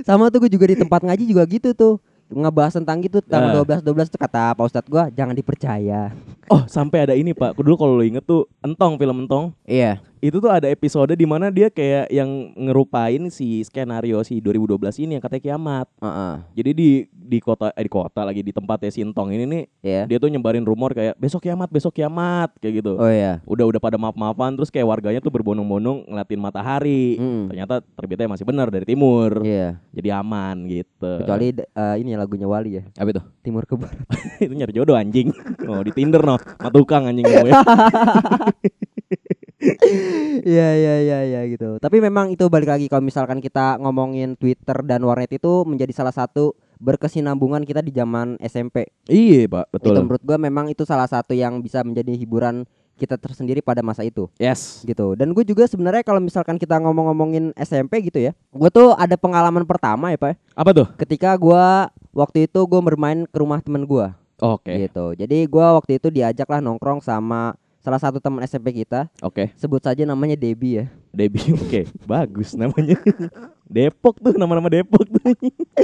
Sama 0.08 0.28
tuh 0.28 0.44
gue 0.44 0.52
juga 0.52 0.68
di 0.68 0.76
tempat 0.76 1.02
ngaji 1.02 1.24
juga 1.24 1.48
gitu 1.48 1.72
tuh 1.72 1.96
Ngebahas 2.34 2.76
tentang 2.76 3.00
gitu. 3.00 3.24
Tanggal 3.24 3.64
12-12 3.64 4.12
tuh 4.12 4.20
kata 4.20 4.58
Pak 4.58 4.66
Ustadz 4.68 4.92
gue 4.92 5.04
Jangan 5.16 5.36
dipercaya 5.38 6.12
Oh 6.52 6.64
sampai 6.68 7.08
ada 7.08 7.14
ini 7.16 7.32
Pak. 7.32 7.56
Dulu 7.56 7.76
kalau 7.80 7.94
lo 8.00 8.04
inget 8.04 8.26
tuh 8.26 8.48
Entong 8.60 9.00
film 9.00 9.24
Entong. 9.24 9.56
Iya 9.64 10.00
Itu 10.24 10.40
tuh 10.40 10.48
ada 10.48 10.72
episode 10.72 11.12
di 11.20 11.28
mana 11.28 11.52
dia 11.52 11.68
kayak 11.68 12.08
yang 12.08 12.56
ngerupain 12.56 13.28
si 13.28 13.60
skenario 13.68 14.24
si 14.24 14.40
2012 14.40 15.04
ini 15.04 15.20
yang 15.20 15.24
katanya 15.24 15.44
kiamat. 15.52 15.88
Jadi 16.56 16.72
di 16.72 16.90
di 17.12 17.40
kota 17.44 17.76
eh, 17.76 17.84
di 17.84 17.92
kota 17.92 18.24
lagi 18.24 18.40
di 18.40 18.56
tempatnya 18.56 18.88
si 18.88 19.04
Entong 19.04 19.36
ini 19.36 19.44
nih 19.44 19.64
Iya 19.84 20.02
dia 20.08 20.18
tuh 20.24 20.32
nyebarin 20.32 20.64
rumor 20.64 20.96
kayak 20.96 21.20
besok 21.20 21.44
kiamat 21.44 21.68
besok 21.68 21.92
kiamat 21.96 22.56
kayak 22.64 22.84
gitu. 22.84 22.96
Oh 22.96 23.12
iya 23.12 23.44
Udah 23.44 23.68
udah 23.68 23.80
pada 23.84 24.00
maaf-maafan 24.00 24.56
terus 24.56 24.72
kayak 24.72 24.88
warganya 24.88 25.20
tuh 25.20 25.32
berbondong-bondong 25.32 26.08
ngeliatin 26.08 26.40
matahari. 26.40 27.20
Mm. 27.20 27.52
Ternyata 27.52 27.76
terbitnya 27.84 28.32
masih 28.32 28.48
benar 28.48 28.72
dari 28.72 28.88
timur. 28.88 29.44
Iya 29.44 29.76
Jadi 29.92 30.08
aman 30.08 30.56
gitu. 30.72 31.12
Kecuali 31.20 31.52
eh, 31.52 31.96
ini 32.00 32.16
lagunya 32.16 32.48
Wali 32.48 32.80
ya 32.80 32.84
apa 32.96 33.10
itu? 33.12 33.24
Timur 33.44 33.68
ke 33.68 33.76
Barat 33.76 34.08
itu 34.46 34.54
nyari 34.56 34.72
jodoh 34.72 34.96
anjing. 34.96 35.32
Oh 35.64 35.80
di 35.80 35.96
Tinder 35.96 36.20
no, 36.20 36.36
sama 36.46 36.70
tukang 36.70 37.04
anjing 37.06 37.26
ya. 37.32 37.42
Iya 40.44 40.70
iya 40.76 40.94
iya 41.00 41.20
iya 41.24 41.42
gitu 41.48 41.80
Tapi 41.80 42.04
memang 42.04 42.28
itu 42.28 42.52
balik 42.52 42.68
lagi 42.68 42.92
Kalau 42.92 43.00
misalkan 43.00 43.40
kita 43.40 43.80
ngomongin 43.80 44.36
Twitter 44.36 44.76
dan 44.84 45.00
warnet 45.08 45.32
itu 45.32 45.64
Menjadi 45.64 45.96
salah 45.96 46.12
satu 46.12 46.52
berkesinambungan 46.84 47.64
kita 47.64 47.80
di 47.80 47.96
zaman 47.96 48.36
SMP 48.44 48.92
iya 49.08 49.48
pak, 49.48 49.72
betul. 49.72 49.96
Itu 49.96 50.00
menurut 50.04 50.20
gue 50.20 50.36
memang 50.38 50.68
itu 50.68 50.84
salah 50.84 51.08
satu 51.08 51.32
yang 51.32 51.64
bisa 51.64 51.80
menjadi 51.80 52.12
hiburan 52.12 52.68
kita 52.94 53.16
tersendiri 53.16 53.64
pada 53.64 53.80
masa 53.80 54.04
itu 54.04 54.28
Yes. 54.36 54.84
gitu 54.84 55.16
dan 55.16 55.32
gue 55.32 55.42
juga 55.42 55.64
sebenarnya 55.64 56.04
kalau 56.04 56.20
misalkan 56.20 56.60
kita 56.60 56.76
ngomong-ngomongin 56.78 57.56
SMP 57.56 58.04
gitu 58.04 58.20
ya 58.20 58.36
gue 58.36 58.70
tuh 58.70 58.92
ada 58.94 59.16
pengalaman 59.16 59.64
pertama 59.64 60.12
ya 60.12 60.20
pak 60.20 60.36
Apa 60.54 60.76
tuh? 60.76 60.88
ketika 61.00 61.34
gue 61.34 61.64
waktu 62.12 62.46
itu 62.46 62.60
gue 62.60 62.82
bermain 62.84 63.24
ke 63.24 63.38
rumah 63.40 63.58
temen 63.58 63.82
gue 63.82 64.06
Oke. 64.44 64.76
gitu 64.76 65.16
jadi 65.16 65.48
gue 65.48 65.66
waktu 65.80 66.04
itu 66.04 66.12
diajak 66.12 66.52
lah 66.52 66.60
nongkrong 66.60 67.00
sama 67.00 67.56
salah 67.80 68.00
satu 68.00 68.20
teman 68.20 68.44
SMP 68.44 68.76
kita 68.84 69.08
Oke. 69.24 69.56
sebut 69.56 69.80
saja 69.80 70.04
namanya 70.04 70.36
Debbie 70.36 70.84
ya 70.84 70.86
Debbie, 71.14 71.54
oke, 71.62 71.86
bagus 72.10 72.58
namanya. 72.58 72.98
Depok 73.74 74.18
tuh 74.18 74.34
nama-nama 74.34 74.66
Depok 74.66 75.06
tuh. 75.06 75.34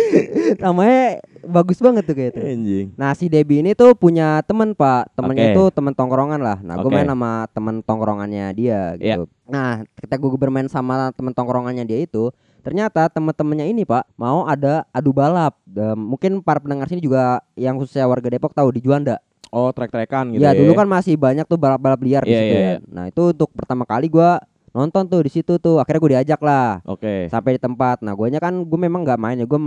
Namanya 0.66 1.22
bagus 1.46 1.78
banget 1.82 2.06
tuh 2.06 2.18
kayak 2.18 2.34
itu. 2.34 2.42
Anjing. 2.42 2.88
Nah 2.98 3.13
si 3.13 3.30
Debbie 3.30 3.62
ini 3.62 3.78
tuh 3.78 3.94
punya 3.98 4.42
temen 4.46 4.74
pak 4.78 5.10
Temennya 5.13 5.54
Oke. 5.54 5.58
tuh 5.58 5.68
temen 5.74 5.94
tongkrongan 5.98 6.38
lah 6.38 6.58
Nah 6.62 6.78
gue 6.78 6.89
Oke. 6.89 6.98
main 6.98 7.10
sama 7.10 7.50
temen 7.50 7.82
tongkrongannya 7.82 8.46
dia 8.54 8.94
gitu 8.98 9.25
Nah 9.50 9.82
ketika 9.98 10.22
gue 10.22 10.38
bermain 10.38 10.70
sama 10.70 11.10
temen 11.18 11.34
tongkrongannya 11.34 11.82
dia 11.86 11.98
itu 11.98 12.30
Ternyata 12.60 13.08
temen-temennya 13.10 13.66
ini 13.68 13.84
pak 13.84 14.04
Mau 14.16 14.44
ada 14.44 14.84
adu 14.92 15.12
balap 15.12 15.56
Dan 15.63 15.96
Mungkin 16.00 16.44
para 16.44 16.60
pendengar 16.60 16.88
sini 16.88 17.00
juga 17.00 17.39
Yang 17.56 17.86
khususnya 17.86 18.06
warga 18.06 18.28
Depok 18.28 18.51
tahu 18.51 18.70
di 18.75 18.84
Juanda 18.84 19.20
Oh, 19.50 19.74
trek-trekan 19.74 20.30
gitu 20.38 20.46
Ya 20.46 20.54
ya. 20.54 20.62
dulu 20.62 20.78
kan 20.78 20.86
masih 20.86 21.18
banyak 21.18 21.42
tuh 21.50 21.58
balap-balap 21.58 21.98
liar 22.06 22.22
di 22.22 22.30
Iya, 22.30 22.39
situ 22.39 22.54
iya, 22.54 22.62
ya. 22.62 22.70
iya. 22.70 22.78
Nah 22.86 23.04
itu 23.10 23.34
untuk 23.34 23.50
pertama 23.50 23.82
kali 23.82 24.06
gua 24.06 24.38
nonton 24.70 25.10
tuh 25.10 25.25
di 25.25 25.34
situ 25.34 25.58
tuh 25.58 25.82
akhirnya 25.82 25.98
gue 25.98 26.12
diajak 26.13 26.39
lah 26.46 26.78
Oke. 26.86 27.25
sampai 27.34 27.58
di 27.58 27.62
tempat. 27.62 28.06
Nah 28.06 28.13
guanya 28.13 28.38
kan 28.38 28.54
gue 28.62 28.80
memang 28.80 29.01
nggak 29.01 29.18
main 29.18 29.42
ya 29.42 29.50
gue 29.50 29.58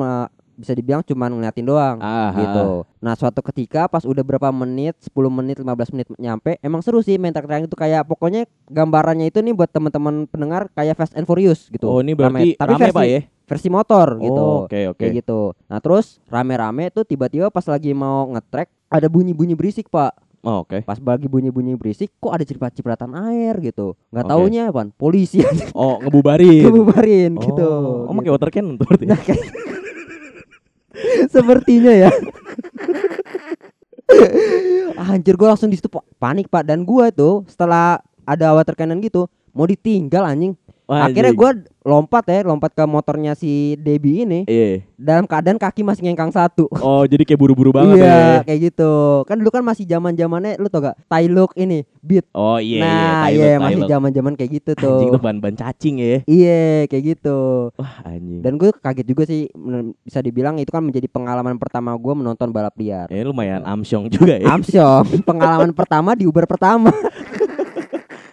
bisa 0.54 0.72
dibilang 0.72 1.00
cuma 1.00 1.26
ngeliatin 1.26 1.62
doang 1.62 1.96
Ah, 1.98 2.30
gitu. 2.34 2.64
Nah 2.98 3.12
suatu 3.12 3.40
ketika 3.42 3.86
pas 3.86 4.02
udah 4.02 4.20
berapa 4.20 4.48
menit 4.48 4.94
10 5.00 5.12
menit 5.28 5.56
15 5.56 5.66
menit 5.90 6.06
nyampe 6.14 6.56
emang 6.58 6.80
seru 6.80 7.00
sih 7.00 7.16
main 7.16 7.30
trek 7.30 7.48
itu 7.62 7.72
kayak 7.72 8.04
pokoknya 8.04 8.44
gambarannya 8.66 9.26
itu 9.26 9.38
nih 9.38 9.50
buat 9.50 9.68
teman-teman 9.68 10.24
pendengar 10.26 10.68
kayak 10.70 10.94
Fast 10.94 11.12
and 11.12 11.24
Furious 11.24 11.66
gitu. 11.68 11.84
Oh, 11.84 11.98
ini 11.98 12.12
berarti 12.12 12.52
Rame. 12.52 12.58
tapi 12.58 12.72
rame 12.72 12.82
versi, 12.82 12.94
Pak 12.94 13.06
ya? 13.06 13.20
versi 13.42 13.68
motor 13.68 14.08
gitu. 14.18 14.38
Oh, 14.38 14.56
oke 14.64 14.80
oke. 14.88 14.98
Kayak 14.98 15.12
gitu. 15.18 15.40
Nah 15.66 15.78
terus 15.78 16.20
rame-rame 16.26 16.88
tuh 16.88 17.02
tiba-tiba 17.02 17.48
pas 17.48 17.64
lagi 17.64 17.90
mau 17.90 18.28
ngetrek 18.28 18.68
ada 18.86 19.06
bunyi-bunyi 19.06 19.52
berisik 19.52 19.88
pak 19.88 20.12
Oh, 20.42 20.66
oke. 20.66 20.82
pas 20.82 20.98
lagi 20.98 21.30
bunyi-bunyi 21.30 21.78
berisik 21.78 22.10
kok 22.18 22.34
ada 22.34 22.42
cipratan 22.42 23.14
air 23.16 23.54
gitu 23.62 23.94
nggak 24.10 24.26
Oke. 24.26 24.32
taunya 24.34 24.62
apa 24.68 24.90
polisi 24.90 25.38
Oh, 25.70 26.02
ngebubarin. 26.02 26.62
kebubarin 26.66 27.30
gitu 27.38 27.62
Oh, 27.62 28.04
oh 28.04 28.12
pakai 28.12 28.26
Gitu. 28.26 28.34
water 28.34 28.50
cannon 28.50 28.74
tuh 28.74 28.84
berarti. 28.84 29.06
Nah, 29.06 29.16
kayak- 29.16 29.38
sepertinya 31.28 31.92
ya. 31.92 32.10
Anjir 34.96 35.34
gue 35.36 35.48
langsung 35.48 35.72
di 35.72 35.76
situ 35.80 35.88
pa- 35.88 36.04
panik 36.20 36.48
pak. 36.48 36.62
Dan 36.66 36.84
gue 36.84 37.06
tuh 37.14 37.42
setelah 37.48 38.00
ada 38.22 38.54
water 38.54 38.76
cannon 38.78 39.02
gitu 39.02 39.26
mau 39.52 39.68
ditinggal 39.68 40.24
anjing 40.24 40.56
Wah, 40.92 41.08
akhirnya 41.08 41.32
gue 41.32 41.50
lompat 41.82 42.24
ya 42.24 42.44
lompat 42.44 42.70
ke 42.70 42.84
motornya 42.84 43.32
si 43.32 43.50
Debbie 43.74 44.22
ini 44.22 44.40
Iya. 44.44 44.84
dalam 44.94 45.24
keadaan 45.24 45.56
kaki 45.56 45.80
masih 45.80 46.04
ngengkang 46.04 46.28
satu 46.28 46.68
Oh, 46.76 47.02
jadi 47.02 47.24
kayak 47.24 47.40
buru-buru 47.40 47.72
banget 47.72 47.96
iya 47.96 48.12
ya. 48.38 48.40
kayak 48.44 48.60
gitu 48.68 48.92
kan 49.24 49.34
dulu 49.34 49.50
kan 49.50 49.62
masih 49.62 49.82
zaman 49.84 50.12
zamannya 50.12 50.54
lu 50.56 50.68
tau 50.68 50.84
gak 50.84 51.00
Thai 51.04 51.26
look 51.26 51.56
ini 51.56 51.82
beat 51.98 52.28
Oh, 52.30 52.54
iya 52.56 52.78
iya, 52.78 52.84
nah 52.84 53.26
iya 53.26 53.50
Thai 53.50 53.62
masih 53.64 53.80
look. 53.80 53.90
zaman 53.90 54.10
zaman 54.12 54.32
kayak 54.34 54.50
gitu 54.52 54.70
tuh 54.74 54.94
Anjing 54.94 55.10
tuh 55.10 55.22
ban-ban 55.22 55.54
cacing 55.56 55.96
ya. 55.96 56.18
iya 56.24 56.60
kayak 56.86 57.04
gitu 57.16 57.38
Wah, 57.74 57.94
anjing. 58.04 58.40
dan 58.40 58.52
gue 58.54 58.68
kaget 58.70 59.06
juga 59.08 59.22
sih 59.24 59.48
bisa 59.98 60.20
dibilang 60.20 60.58
itu 60.58 60.68
kan 60.68 60.82
menjadi 60.82 61.08
pengalaman 61.08 61.56
pertama 61.56 61.96
gue 61.96 62.14
menonton 62.14 62.48
balap 62.48 62.76
liar 62.76 63.08
Ya 63.08 63.24
lumayan 63.24 63.64
amsyong 63.64 64.06
juga 64.06 64.36
ya. 64.36 64.46
Amsyong 64.46 65.08
pengalaman 65.26 65.72
pertama 65.72 66.12
di 66.12 66.24
Uber 66.24 66.44
pertama 66.44 66.92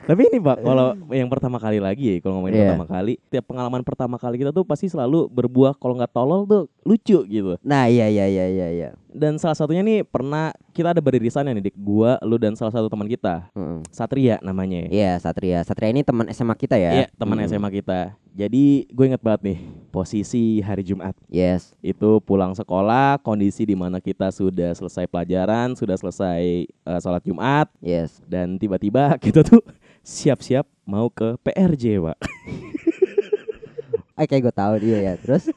Tapi 0.10 0.25
ini 0.25 0.42
Pak, 0.42 0.66
kalau 0.66 0.98
yang 1.13 1.30
pertama 1.30 1.62
kali 1.62 1.78
lagi 1.78 2.10
ya, 2.10 2.16
kalau 2.18 2.42
ngomongin 2.42 2.58
Iya. 2.58 2.74
pertama 2.74 2.89
kali, 2.89 3.13
tiap 3.30 3.46
pengalaman 3.46 3.86
pertama 3.86 4.18
kali 4.18 4.42
kita 4.42 4.50
tuh 4.50 4.66
pasti 4.66 4.89
selalu 4.89 5.30
berbuah 5.30 5.78
kalau 5.78 5.94
nggak 6.01 6.10
tolol 6.10 6.50
tuh 6.50 6.66
lucu 6.82 7.22
gitu. 7.30 7.62
nah 7.62 7.86
iya 7.86 8.10
iya 8.10 8.25
iya 8.25 8.46
iya 8.50 8.68
iya 8.74 8.89
Dan 9.10 9.36
salah 9.36 9.58
satunya 9.58 9.82
nih 9.82 10.06
pernah 10.06 10.54
kita 10.70 10.94
ada 10.94 11.01
beririsannya 11.01 11.58
nih, 11.58 11.74
Dik. 11.74 11.75
Gua, 11.75 12.22
lu 12.22 12.38
dan 12.38 12.54
salah 12.54 12.70
satu 12.70 12.86
teman 12.88 13.06
kita, 13.06 13.50
Mm. 13.51 13.82
Satria 13.89 14.38
namanya. 14.39 14.86
iya 14.88 15.18
Satria 15.18 15.66
Satria 15.66 15.89
ini 15.89 16.01
teman 16.01 16.30
SMA 16.30 16.54
kita 16.54 16.78
ya 16.78 16.92
Iya, 16.94 17.06
teman 17.13 17.38
Mm. 17.38 17.46
SMA 17.48 17.70
kita. 17.74 18.13
Jadi 18.30 18.86
gue 18.88 19.06
inget 19.06 19.20
banget 19.20 19.42
nih 19.44 19.60
posisi 19.89 20.62
hari 20.62 20.80
Jumat 20.80 21.12
yes 21.28 21.74
itu 21.80 22.22
pulang 22.22 22.54
sekolah, 22.54 23.18
kondisi 23.20 23.66
di 23.66 23.74
mana 23.74 23.98
kita 23.98 24.30
sudah 24.30 24.72
selesai 24.72 25.04
pelajaran, 25.06 25.74
sudah 25.74 25.98
selesai 25.98 26.42
eh, 26.70 27.00
sholat 27.01 27.25
Jumat, 27.25 27.68
yes 27.80 28.22
dan 28.24 28.56
tiba-tiba 28.56 29.12
kita 29.25 29.42
tuh 29.42 29.60
siap-siap 30.00 30.63
mau 30.86 31.10
ke 31.10 31.36
PRJ, 31.39 31.98
Pak. 32.00 32.18
Eh 34.19 34.27
kayak 34.27 34.43
gue 34.43 34.53
tahu 34.53 34.73
dia 34.79 34.97
ya 35.01 35.13
terus 35.15 35.47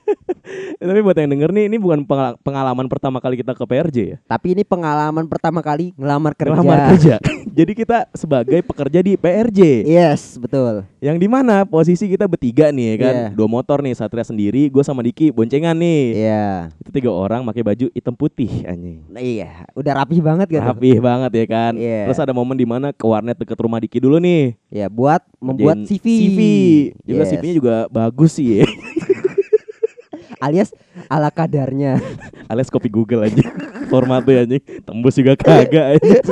Tapi 0.78 1.00
buat 1.00 1.14
yang 1.14 1.30
denger 1.30 1.50
nih, 1.50 1.64
ini 1.66 1.78
bukan 1.78 2.02
pengal- 2.02 2.34
pengalaman 2.36 2.86
pertama 2.86 3.18
kali 3.18 3.38
kita 3.38 3.54
ke 3.54 3.62
PRJ 3.62 3.96
ya. 4.04 4.16
tapi 4.24 4.52
ini 4.52 4.62
pengalaman 4.62 5.24
pertama 5.24 5.62
kali 5.62 5.94
ngelamar 5.94 6.34
kerja 6.34 6.50
Ngelamar 6.52 6.78
kerja. 6.90 7.14
Jadi 7.58 7.72
kita 7.74 8.10
sebagai 8.12 8.58
pekerja 8.60 8.98
di 9.00 9.14
PRJ. 9.14 9.84
yes 9.84 10.34
betul 10.36 10.82
Yang 10.98 11.16
di 11.18 11.28
mana 11.28 11.62
posisi 11.62 12.06
kita 12.06 12.26
bertiga 12.26 12.70
nih 12.70 12.86
ya 12.88 12.96
kan. 12.98 13.14
Iya. 13.14 13.28
Dua 13.32 13.48
motor 13.48 13.78
nih, 13.80 13.94
Satria 13.94 14.22
sendiri, 14.22 14.66
gue 14.66 14.82
sama 14.82 15.02
Diki 15.02 15.30
boncengan 15.30 15.74
nih. 15.74 16.02
iya 16.16 16.44
Itu 16.76 16.90
tiga 16.90 17.10
orang 17.10 17.42
pakai 17.44 17.62
baju 17.62 17.86
hitam 17.88 18.12
putih 18.12 18.50
anjing. 18.64 19.06
Nah, 19.06 19.22
iya 19.22 19.66
udah 19.72 19.92
rapih 19.96 20.20
banget 20.20 20.46
gitu 20.50 20.62
Rapih 20.64 20.98
banget 20.98 21.30
ya 21.32 21.46
kan. 21.48 21.72
Iya. 21.74 22.00
Terus 22.06 22.18
ada 22.18 22.32
momen 22.32 22.54
di 22.54 22.66
mana 22.66 22.90
ke 22.90 23.04
warnet 23.04 23.38
deket 23.38 23.56
rumah 23.56 23.78
Diki 23.78 23.98
dulu 23.98 24.18
nih. 24.18 24.58
ya 24.68 24.88
buat 24.88 25.20
membuat 25.36 25.84
CV 25.84 26.02
CV. 26.02 26.40
Juga 27.04 27.22
Yes. 27.22 27.30
CV-nya 27.30 27.54
juga 27.54 27.74
bagus 27.86 28.32
sih 28.32 28.51
ya. 28.60 28.66
alias 30.44 30.74
ala 31.06 31.30
kadarnya 31.30 32.02
Alias 32.52 32.68
copy 32.68 32.92
Google 32.92 33.24
aja. 33.24 33.48
Formatnya 33.88 34.44
anjing. 34.44 34.60
Tembus 34.84 35.16
juga 35.16 35.32
kagak 35.40 35.96
aja. 35.96 36.20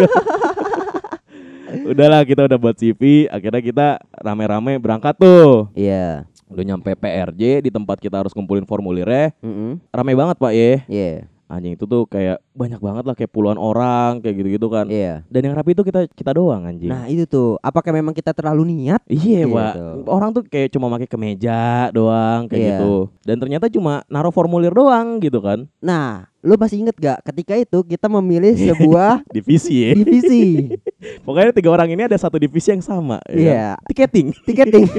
Udahlah 1.91 2.21
kita 2.29 2.45
udah 2.45 2.59
buat 2.61 2.77
CV, 2.77 3.25
akhirnya 3.33 3.63
kita 3.65 3.87
rame-rame 4.21 4.77
berangkat 4.77 5.17
tuh. 5.17 5.73
iya 5.73 6.29
Udah 6.51 6.67
nyampe 6.67 6.93
PRJ 6.93 7.65
di 7.65 7.71
tempat 7.73 7.97
kita 8.03 8.21
harus 8.21 8.37
kumpulin 8.37 8.69
formulirnya. 8.69 9.33
Mm-mm. 9.41 9.81
Rame 9.89 10.13
banget, 10.13 10.37
Pak 10.37 10.53
ya. 10.53 10.85
iya 10.91 11.25
Anjing 11.49 11.75
itu 11.75 11.89
tuh 11.89 12.05
kayak 12.05 12.43
banyak 12.61 12.77
banget 12.79 13.03
lah 13.03 13.15
kayak 13.15 13.31
puluhan 13.31 13.57
orang 13.57 14.21
kayak 14.21 14.37
gitu-gitu 14.37 14.69
kan. 14.69 14.85
iya 14.87 15.25
Dan 15.27 15.41
yang 15.43 15.55
rapi 15.55 15.73
itu 15.73 15.81
kita 15.81 16.05
kita 16.07 16.31
doang 16.31 16.63
anjing. 16.63 16.87
Nah 16.87 17.07
itu 17.07 17.25
tuh, 17.25 17.57
apakah 17.59 17.89
memang 17.91 18.13
kita 18.13 18.31
terlalu 18.31 18.69
niat? 18.69 19.01
Iya, 19.07 19.43
Gitu. 19.43 19.57
Pak. 19.57 19.73
Orang 20.05 20.31
tuh 20.31 20.45
kayak 20.45 20.69
cuma 20.71 20.87
pakai 20.89 21.07
kemeja 21.07 21.61
doang 21.91 22.45
kayak 22.45 22.61
Iya. 22.61 22.71
gitu. 22.77 22.95
Dan 23.23 23.37
ternyata 23.39 23.67
cuma 23.67 24.05
naruh 24.07 24.31
formulir 24.31 24.71
doang 24.71 25.17
gitu 25.19 25.41
kan. 25.41 25.65
Nah, 25.79 26.29
lu 26.39 26.55
masih 26.55 26.81
inget 26.81 26.97
gak 26.97 27.21
ketika 27.25 27.55
itu 27.55 27.79
kita 27.83 28.07
memilih 28.07 28.53
sebuah 28.69 29.25
Divisi 29.27 29.75
ya. 29.83 29.93
divisi 29.95 30.45
Pokoknya 31.25 31.51
tiga 31.51 31.71
orang 31.71 31.89
ini 31.89 32.03
ada 32.03 32.15
satu 32.15 32.37
divisi 32.37 32.69
yang 32.69 32.81
sama. 32.81 33.17
ya 33.25 33.33
kan? 33.33 33.41
Iya. 33.41 33.67
Tiketing. 33.89 34.29
tiketing? 34.45 34.85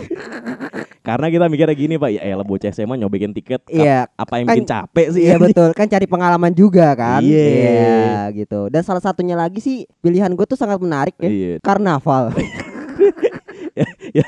Karena 1.01 1.27
kita 1.27 1.45
mikirnya 1.47 1.73
gini, 1.73 1.97
Pak. 1.97 2.09
Ya 2.11 2.21
elah 2.27 2.45
bocah 2.45 2.69
SMA 2.69 2.93
nyobain 2.95 3.33
tiket. 3.33 3.65
Iya, 3.65 4.05
Apa 4.13 4.37
yang 4.37 4.45
kan- 4.45 4.53
bikin 4.53 4.67
capek 4.67 5.05
sih? 5.09 5.21
iya 5.23 5.35
betul. 5.35 5.73
Kan 5.73 5.89
cari 5.89 6.05
pengalaman 6.05 6.53
juga 6.53 6.93
kan? 6.93 7.21
Iya. 7.21 7.50
Iya, 7.51 8.31
gitu. 8.35 8.59
Dan 8.71 8.81
salah 8.81 9.03
satunya 9.03 9.35
lagi 9.35 9.59
sih 9.59 9.83
pilihan 9.99 10.31
gue 10.31 10.45
tuh 10.47 10.59
sangat 10.59 10.79
menarik 10.79 11.15
ya. 11.19 11.29
Iya. 11.29 11.55
Karnaval. 11.59 12.31
ya, 14.17 14.27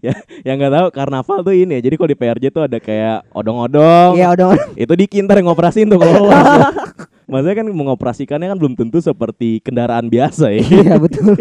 ya, 0.00 0.14
yang 0.46 0.56
nggak 0.58 0.72
tahu 0.72 0.86
karnaval 0.94 1.38
tuh 1.42 1.54
ini 1.54 1.78
ya. 1.78 1.90
Jadi 1.90 1.94
kalau 1.98 2.10
di 2.10 2.18
PRJ 2.18 2.44
tuh 2.50 2.62
ada 2.66 2.78
kayak 2.78 3.26
odong-odong. 3.34 4.18
Iya, 4.18 4.34
udah. 4.34 4.48
Itu 4.82 4.94
dikintar 4.94 5.38
yang 5.38 5.50
ngoperasin 5.50 5.90
tuh 5.90 5.98
kalau. 6.00 6.30
Maksudnya 7.30 7.56
kan 7.56 7.66
mengoperasikannya 7.72 8.52
kan 8.52 8.58
belum 8.60 8.74
tentu 8.76 9.00
seperti 9.00 9.64
kendaraan 9.64 10.12
biasa 10.12 10.52
ya. 10.52 10.60
Iya, 10.60 10.94
betul. 11.00 11.40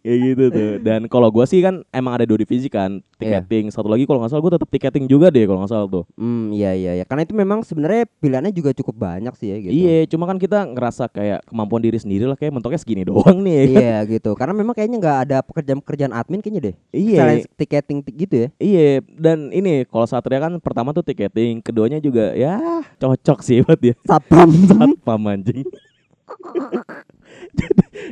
Kayak 0.00 0.18
gitu 0.20 0.44
tuh. 0.50 0.70
Dan 0.78 1.00
kalau 1.06 1.28
gua 1.28 1.44
sih 1.44 1.58
kan 1.58 1.80
emang 1.88 2.12
ada 2.12 2.24
dua 2.24 2.36
divisi 2.36 2.68
kan, 2.68 3.00
Iya. 3.16 3.40
tiketing. 3.40 3.68
Satu 3.68 3.86
lagi 3.86 4.04
kalau 4.04 4.20
nggak 4.20 4.30
salah 4.30 4.42
gua 4.42 4.52
tetap 4.54 4.68
tiketing 4.68 5.04
juga 5.04 5.28
deh 5.28 5.44
kalau 5.44 5.60
nggak 5.60 5.72
salah 5.72 5.88
tuh. 5.88 6.04
Hmm, 6.14 6.50
iya 6.50 6.72
iya 6.72 6.92
ya. 6.96 7.04
Karena 7.04 7.22
itu 7.22 7.32
memang 7.32 7.62
sebenarnya 7.62 8.04
pilihannya 8.18 8.50
juga 8.50 8.70
cukup 8.72 8.94
banyak 8.94 9.32
sih 9.34 9.48
ya 9.48 9.56
gitu. 9.58 9.72
Iya, 9.72 9.98
cuma 10.06 10.24
kan 10.24 10.36
kita 10.36 10.68
ngerasa 10.68 11.08
kayak 11.08 11.46
kemampuan 11.46 11.80
diri 11.80 11.96
sendiri 11.96 12.24
lah 12.24 12.34
kayak 12.34 12.52
mentoknya 12.52 12.78
segini 12.78 13.02
doang 13.08 13.40
nih. 13.40 13.54
ya 13.54 13.64
kan? 13.64 13.80
Iya 13.80 13.96
gitu. 14.10 14.30
Karena 14.34 14.52
memang 14.52 14.74
kayaknya 14.74 14.98
nggak 15.00 15.18
ada 15.24 15.38
pekerjaan-pekerjaan 15.40 16.12
admin 16.12 16.40
kayaknya 16.40 16.62
deh. 16.70 16.74
Iya. 16.90 17.18
Selain 17.18 17.40
tiketing 17.56 17.98
gitu 18.06 18.34
ya. 18.36 18.48
Iya, 18.60 18.88
dan 19.10 19.48
ini 19.50 19.84
kalau 19.84 20.04
Satria 20.04 20.38
kan 20.38 20.52
pertama 20.58 20.90
tuh 20.90 21.02
tiketing, 21.02 21.60
keduanya 21.60 21.98
juga 21.98 22.34
ya 22.34 22.60
cocok 22.96 23.38
sih 23.40 23.60
buat 23.60 23.80
dia. 23.80 23.94
Satpam. 24.04 24.50
Satpam 24.70 25.22
anjing. 25.24 25.64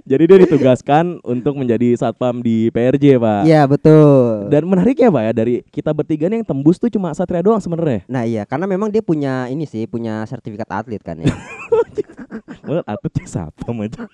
jadi, 0.06 0.24
dia 0.24 0.38
ditugaskan 0.46 1.18
untuk 1.26 1.58
menjadi 1.58 1.94
satpam 1.98 2.40
di 2.40 2.70
PRJ, 2.70 3.18
Pak. 3.18 3.42
Iya 3.44 3.66
betul. 3.66 4.48
Dan 4.48 4.66
menariknya 4.70 5.10
Pak 5.10 5.22
ya 5.22 5.32
dari 5.34 5.54
kita 5.68 5.90
bertiga 5.90 6.30
nih 6.30 6.42
yang 6.42 6.46
tembus 6.46 6.78
tuh 6.78 6.88
cuma 6.88 7.10
Satria 7.12 7.42
doang 7.42 7.58
sebenarnya. 7.58 8.06
Nah 8.06 8.22
iya 8.22 8.42
karena 8.46 8.64
memang 8.70 8.88
dia 8.88 9.02
punya 9.02 9.50
ini 9.50 9.66
sih 9.66 9.84
punya 9.90 10.22
sertifikat 10.26 10.68
atlet 10.70 11.02
kan 11.02 11.18
ya. 11.18 11.28
Banget 12.66 12.84
atletnya 12.86 13.26
satpam 13.26 13.82
aja. 13.82 14.06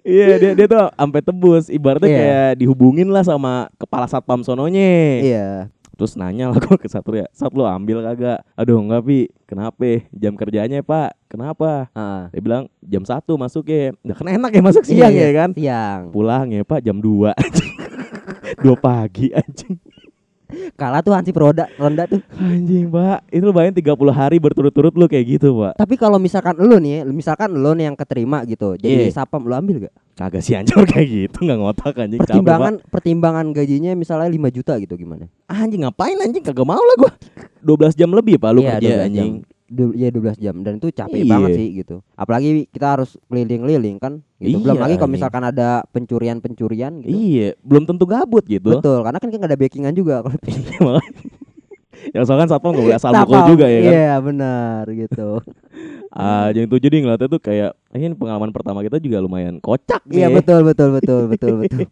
Iya 0.00 0.40
dia 0.40 0.52
dia 0.56 0.66
tuh 0.66 0.88
sampai 0.96 1.20
tebus 1.20 1.68
ibaratnya 1.68 2.08
Iya. 2.08 2.18
kayak 2.20 2.50
dihubungin 2.60 3.08
lah 3.12 3.24
sama 3.24 3.68
kepala 3.76 4.08
satpam 4.08 4.40
sononya. 4.40 5.20
iya. 5.20 5.48
Terus 6.00 6.16
nanya 6.16 6.48
lah 6.48 6.56
gue 6.64 6.80
ke 6.80 6.88
Satria, 6.88 7.28
Sat 7.36 7.52
lu 7.52 7.60
ambil 7.60 8.00
kagak? 8.00 8.40
Aduh 8.56 8.80
enggak 8.80 9.04
Pi, 9.04 9.28
kenapa? 9.44 10.00
Jam 10.16 10.32
kerjanya 10.32 10.80
Pak, 10.80 11.12
kenapa? 11.28 11.92
Ah. 11.92 12.32
Dia 12.32 12.40
bilang 12.40 12.72
jam 12.80 13.04
1 13.04 13.20
masuk 13.36 13.68
ya 13.68 13.92
Udah 14.00 14.16
kan 14.16 14.32
enak 14.32 14.48
ya 14.48 14.62
masuk 14.64 14.82
siang 14.88 15.12
Iya, 15.12 15.28
ya 15.28 15.30
kan 15.36 15.50
Siang. 15.52 16.00
Pulang 16.08 16.56
ya 16.56 16.64
Pak 16.64 16.80
jam 16.80 17.04
2 17.04 17.36
2 17.36 18.64
pagi 18.80 19.28
anjing 19.36 19.76
Kalah 20.74 20.98
tuh 21.04 21.14
Hansip 21.14 21.38
Roda, 21.38 21.70
Ronda 21.78 22.10
tuh. 22.10 22.18
Anjing, 22.34 22.90
Pak. 22.90 23.22
Itu 23.30 23.46
lu 23.46 23.54
bayangin 23.54 23.78
30 23.86 23.94
hari 24.10 24.36
berturut-turut 24.42 24.90
lu 24.98 25.06
kayak 25.06 25.38
gitu, 25.38 25.54
Pak. 25.54 25.78
Tapi 25.78 25.94
kalau 25.94 26.18
misalkan 26.18 26.58
lu 26.58 26.74
nih, 26.82 27.06
misalkan 27.06 27.54
lu 27.54 27.70
nih 27.78 27.86
yang 27.86 27.94
keterima 27.94 28.42
gitu, 28.42 28.74
jadi 28.74 29.06
Iya. 29.06 29.14
sapam 29.14 29.46
lu 29.46 29.54
ambil 29.54 29.86
gak? 29.86 29.94
Kagak 30.12 30.42
sih 30.42 30.52
anjir 30.52 30.76
kayak 30.86 31.08
gitu, 31.08 31.38
nggak 31.42 31.58
ngotak 31.58 31.94
anjing. 31.96 32.20
Capek, 32.20 32.28
Pertimbangan 32.30 32.74
pertimbangan 32.86 33.46
gajinya 33.50 33.92
misalnya 33.94 34.28
5 34.28 34.52
juta 34.52 34.72
gitu 34.76 34.94
gimana? 34.94 35.30
Anjing 35.46 35.80
ngapain 35.80 36.16
anjing 36.16 36.42
kagak 36.42 36.64
mau 36.64 36.78
lah 36.78 36.96
gua. 36.98 37.12
12 37.60 37.92
jam 37.94 38.10
lebih, 38.10 38.36
Pak, 38.36 38.50
lu 38.50 38.60
Iya, 38.60 38.70
kerja 38.74 38.88
12 38.90 39.06
anjing. 39.06 39.32
Jam. 39.40 39.48
Du- 39.70 39.94
ya 39.94 40.10
12 40.10 40.34
jam 40.36 40.54
dan 40.60 40.76
itu 40.76 40.90
capek 40.90 41.22
Iya. 41.22 41.30
banget 41.30 41.50
sih 41.54 41.66
gitu. 41.78 41.96
Apalagi 42.12 42.66
kita 42.66 42.86
harus 42.90 43.14
keliling-keliling 43.26 43.96
kan 43.96 44.12
gitu. 44.36 44.58
Belum 44.58 44.76
Iya, 44.76 44.82
lagi 44.82 44.94
kalau 44.96 45.12
misalkan 45.14 45.42
ada 45.42 45.86
pencurian-pencurian 45.88 46.92
gitu. 47.00 47.14
Iya, 47.14 47.48
belum 47.62 47.86
tentu 47.86 48.02
gabut 48.04 48.42
gitu. 48.44 48.66
Betul, 48.76 48.98
karena 49.00 49.16
kan 49.16 49.28
nggak 49.30 49.46
ada 49.46 49.54
backingan 49.54 49.94
juga 49.94 50.20
kalau 50.20 50.36
Iya. 50.44 50.98
Ya 52.10 52.24
soalnya 52.24 52.48
kan 52.48 52.50
satpam 52.56 52.72
gak 52.72 52.84
boleh 52.84 52.98
asal 52.98 53.12
mukul 53.12 53.40
juga 53.54 53.66
ya 53.68 53.80
kan. 53.84 53.92
Iya, 53.92 54.14
benar 54.24 54.84
gitu. 54.92 55.28
Ah, 56.10 56.50
yang 56.50 56.66
itu 56.66 56.74
jadi 56.82 57.06
ngeliatnya 57.06 57.30
tuh 57.30 57.38
kayak 57.38 57.70
ini 57.94 58.10
pengalaman 58.18 58.50
pertama 58.50 58.82
kita 58.82 58.98
juga 58.98 59.22
lumayan 59.22 59.62
kocak 59.62 60.02
nih. 60.10 60.26
Iya, 60.26 60.28
betul 60.34 60.66
betul 60.66 60.98
betul 60.98 61.20
betul 61.30 61.54
betul. 61.62 61.86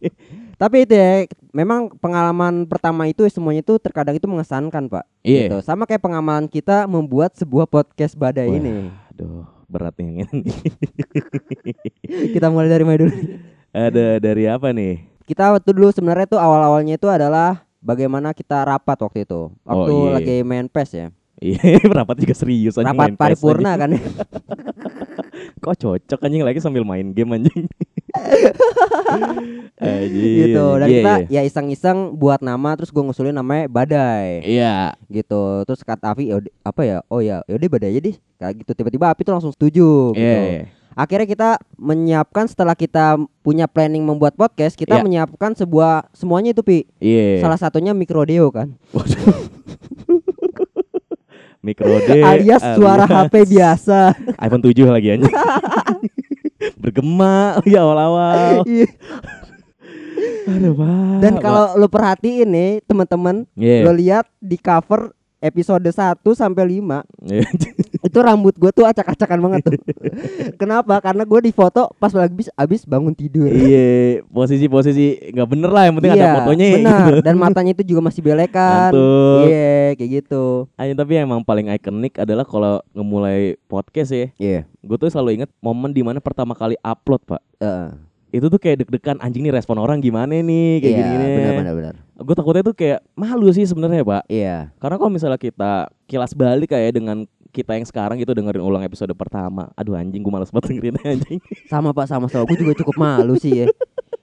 Tapi 0.58 0.76
itu 0.82 0.98
ya, 0.98 1.22
memang 1.54 1.86
pengalaman 2.02 2.66
pertama 2.66 3.06
itu 3.06 3.22
semuanya 3.30 3.62
itu 3.62 3.78
terkadang 3.78 4.18
itu 4.18 4.26
mengesankan, 4.26 4.90
Pak. 4.90 5.06
Iya. 5.22 5.54
Gitu. 5.54 5.56
Sama 5.62 5.86
kayak 5.86 6.02
pengalaman 6.02 6.50
kita 6.50 6.90
membuat 6.90 7.38
sebuah 7.38 7.70
podcast 7.70 8.18
badai 8.18 8.50
Wah. 8.50 8.58
ini. 8.58 8.90
Aduh, 9.14 9.46
berat 9.70 9.94
nih 10.02 10.26
yang 10.26 10.30
ini. 10.34 10.50
Kita 12.34 12.50
mulai 12.50 12.66
dari 12.66 12.82
mana 12.82 13.06
dulu? 13.06 13.14
Ada 13.70 14.18
dari 14.18 14.44
apa 14.50 14.74
nih? 14.74 15.06
Kita 15.30 15.54
waktu 15.54 15.70
dulu 15.70 15.94
sebenarnya 15.94 16.26
tuh 16.26 16.40
awal-awalnya 16.42 16.98
itu 16.98 17.06
adalah 17.06 17.67
bagaimana 17.88 18.30
kita 18.30 18.60
rapat 18.62 19.00
waktu 19.00 19.24
itu. 19.24 19.48
Waktu 19.64 19.90
Oh, 19.90 20.04
iya. 20.04 20.12
lagi 20.14 20.36
main 20.42 20.68
PES 20.68 20.90
ya. 20.92 21.08
Iya, 21.38 21.58
rapat 21.96 22.18
juga 22.18 22.34
serius 22.34 22.76
anjing 22.76 22.92
Rapat 22.92 23.08
PES 23.10 23.18
paripurna 23.18 23.72
kan. 23.74 23.90
Kok 25.58 25.74
cocok 25.76 26.20
anjing 26.20 26.42
lagi 26.42 26.58
sambil 26.58 26.82
main 26.82 27.08
game 27.10 27.32
anjing. 27.38 27.64
gitu. 29.78 30.64
Dan 30.76 30.84
Iya, 30.84 30.94
kita 30.94 31.12
iya. 31.24 31.40
ya 31.40 31.46
iseng-iseng 31.46 31.98
buat 32.12 32.40
nama 32.40 32.74
terus 32.74 32.90
gue 32.90 33.00
ngusulin 33.00 33.32
namanya 33.32 33.66
Badai. 33.66 34.42
Iya. 34.44 34.94
gitu 35.08 35.62
terus 35.64 35.80
kata 35.80 36.10
Avi 36.10 36.28
"Yaudah, 36.28 36.52
apa 36.62 36.80
ya 36.82 36.96
oh 37.06 37.20
ya 37.20 37.40
yaudah 37.46 37.68
badai 37.70 37.90
aja 37.90 38.00
deh 38.02 38.16
kayak 38.36 38.54
gitu 38.60 38.72
tiba-tiba 38.74 39.08
Avi 39.08 39.22
tuh 39.22 39.32
langsung 39.32 39.50
setuju 39.50 40.12
gitu 40.12 40.20
Iya. 40.20 40.68
Iya. 40.98 41.06
akhirnya 41.06 41.28
kita 41.30 41.48
menyiapkan 41.78 42.44
setelah 42.44 42.74
kita 42.74 43.14
punya 43.40 43.70
planning 43.70 44.02
membuat 44.02 44.34
podcast 44.34 44.74
kita 44.74 44.98
Iya. 44.98 45.04
menyiapkan 45.06 45.54
sebuah 45.54 46.10
semuanya 46.10 46.50
itu 46.50 46.60
pi 46.60 46.90
Iya. 46.98 47.38
salah 47.38 47.54
satunya 47.54 47.94
microdeo 47.94 48.50
kan 48.50 48.74
Micro 51.58 51.90
D 52.00 52.22
alias 52.22 52.62
suara 52.74 53.04
HP 53.04 53.44
biasa 53.48 54.14
iPhone 54.46 54.62
7 54.62 54.78
lagi 54.88 55.08
anjing. 55.10 55.34
Bergema 56.80 57.58
ya 57.62 57.82
awal-awal. 57.82 58.62
Iya. 58.64 58.86
Aduh, 60.48 60.72
Pak. 60.72 61.18
dan 61.20 61.34
kalau 61.38 61.76
lo 61.76 61.86
perhatiin 61.86 62.48
nih 62.48 62.70
teman-teman 62.82 63.44
Iya. 63.52 63.84
lo 63.84 63.92
lihat 63.92 64.26
di 64.38 64.56
cover 64.56 65.12
episode 65.38 65.84
1 65.84 66.18
sampai 66.32 66.78
5 66.78 67.04
Iya. 67.26 67.46
Itu 68.18 68.26
rambut 68.26 68.54
gue 68.58 68.70
tuh 68.74 68.82
acak-acakan 68.82 69.38
banget 69.38 69.60
tuh. 69.70 69.78
Kenapa? 70.60 70.98
Karena 70.98 71.22
gue 71.22 71.40
di 71.46 71.54
foto 71.54 71.86
pas 72.02 72.10
lagi 72.10 72.50
abis, 72.58 72.82
bangun 72.82 73.14
tidur. 73.14 73.46
Iya, 73.46 74.26
posisi-posisi 74.26 75.30
nggak 75.30 75.46
bener 75.46 75.70
lah, 75.70 75.86
yang 75.86 75.94
penting 76.02 76.18
ada 76.18 76.42
fotonya. 76.42 76.66
Iya, 76.66 76.76
benar. 76.82 76.98
Gitu. 76.98 77.18
dan 77.30 77.34
matanya 77.38 77.72
itu 77.78 77.84
juga 77.94 78.10
masih 78.10 78.20
belekan. 78.26 78.90
Iya 79.46 79.94
kayak 79.94 80.10
gitu. 80.18 80.66
Ayo, 80.74 80.98
tapi 80.98 81.14
yang 81.14 81.30
emang 81.30 81.46
paling 81.46 81.70
ikonik 81.70 82.18
adalah 82.18 82.42
kalau 82.42 82.82
ngemulai 82.90 83.54
podcast 83.70 84.10
ya. 84.10 84.26
iya. 84.42 84.60
Gue 84.82 84.98
tuh 84.98 85.06
selalu 85.14 85.38
inget 85.38 85.50
momen 85.62 85.94
di 85.94 86.02
mana 86.02 86.18
pertama 86.18 86.58
kali 86.58 86.74
upload, 86.82 87.22
Pak. 87.22 87.42
Itu 88.28 88.52
tuh 88.52 88.60
kayak 88.60 88.84
deg-degan 88.84 89.16
anjing 89.24 89.40
nih 89.46 89.54
respon 89.54 89.80
orang 89.80 90.04
gimana 90.04 90.36
nih? 90.36 90.84
Kayak 90.84 90.90
iya 90.92 90.98
gini-gini. 91.00 91.28
benar 91.38 91.54
benar 91.54 91.74
benar. 91.78 91.94
Gue 92.18 92.34
takutnya 92.34 92.62
tuh 92.66 92.76
kayak 92.76 93.00
malu 93.14 93.46
sih 93.54 93.64
sebenarnya, 93.64 94.02
Pak. 94.02 94.22
iya. 94.26 94.74
Karena 94.82 94.96
kalau 94.98 95.10
misalnya 95.14 95.38
kita 95.38 95.86
kilas 96.10 96.34
balik 96.34 96.74
kayak 96.74 96.98
dengan 96.98 97.24
kita 97.50 97.72
yang 97.72 97.84
sekarang 97.84 98.16
gitu 98.16 98.30
dengerin 98.30 98.60
ulang 98.60 98.82
episode 98.82 99.10
pertama. 99.12 99.72
Aduh 99.74 99.94
anjing 99.94 100.18
gue 100.18 100.30
males 100.30 100.48
banget 100.48 100.72
dengerinnya 100.72 101.04
anjing. 101.14 101.40
sama 101.66 101.90
pak 101.90 102.06
sama 102.06 102.26
sama 102.26 102.44
gue 102.44 102.58
juga 102.58 102.74
cukup 102.76 102.96
malu 102.96 103.34
sih 103.34 103.64
ya 103.64 103.68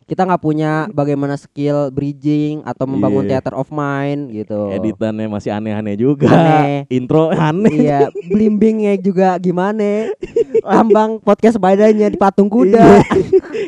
kita 0.05 0.21
nggak 0.21 0.38
punya 0.38 0.85
bagaimana 0.88 1.33
skill 1.33 1.89
bridging 1.89 2.61
atau 2.61 2.85
membangun 2.85 3.25
Iya. 3.25 3.41
theater 3.41 3.57
of 3.57 3.73
mind 3.73 4.29
gitu 4.29 4.69
Editannya 4.69 5.25
masih 5.25 5.49
aneh-aneh 5.49 5.97
juga. 5.97 6.29
Aneh. 6.29 6.85
Intro 6.93 7.33
aneh. 7.33 7.73
iya 7.73 7.99
blimbingnya 8.29 9.01
juga 9.01 9.33
gimana 9.35 10.13
lambang 10.61 11.17
podcast 11.17 11.57
badanya 11.57 12.05
di 12.05 12.17
patung 12.17 12.45
kuda 12.47 12.77
Iya. 12.77 13.01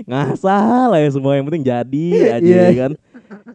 ngasal 0.09 0.93
lah 0.93 0.99
ya 0.99 1.09
semua 1.09 1.33
yang 1.33 1.45
penting 1.45 1.65
jadi 1.65 2.07
aja 2.37 2.53
ya 2.69 2.73
kan 2.77 2.91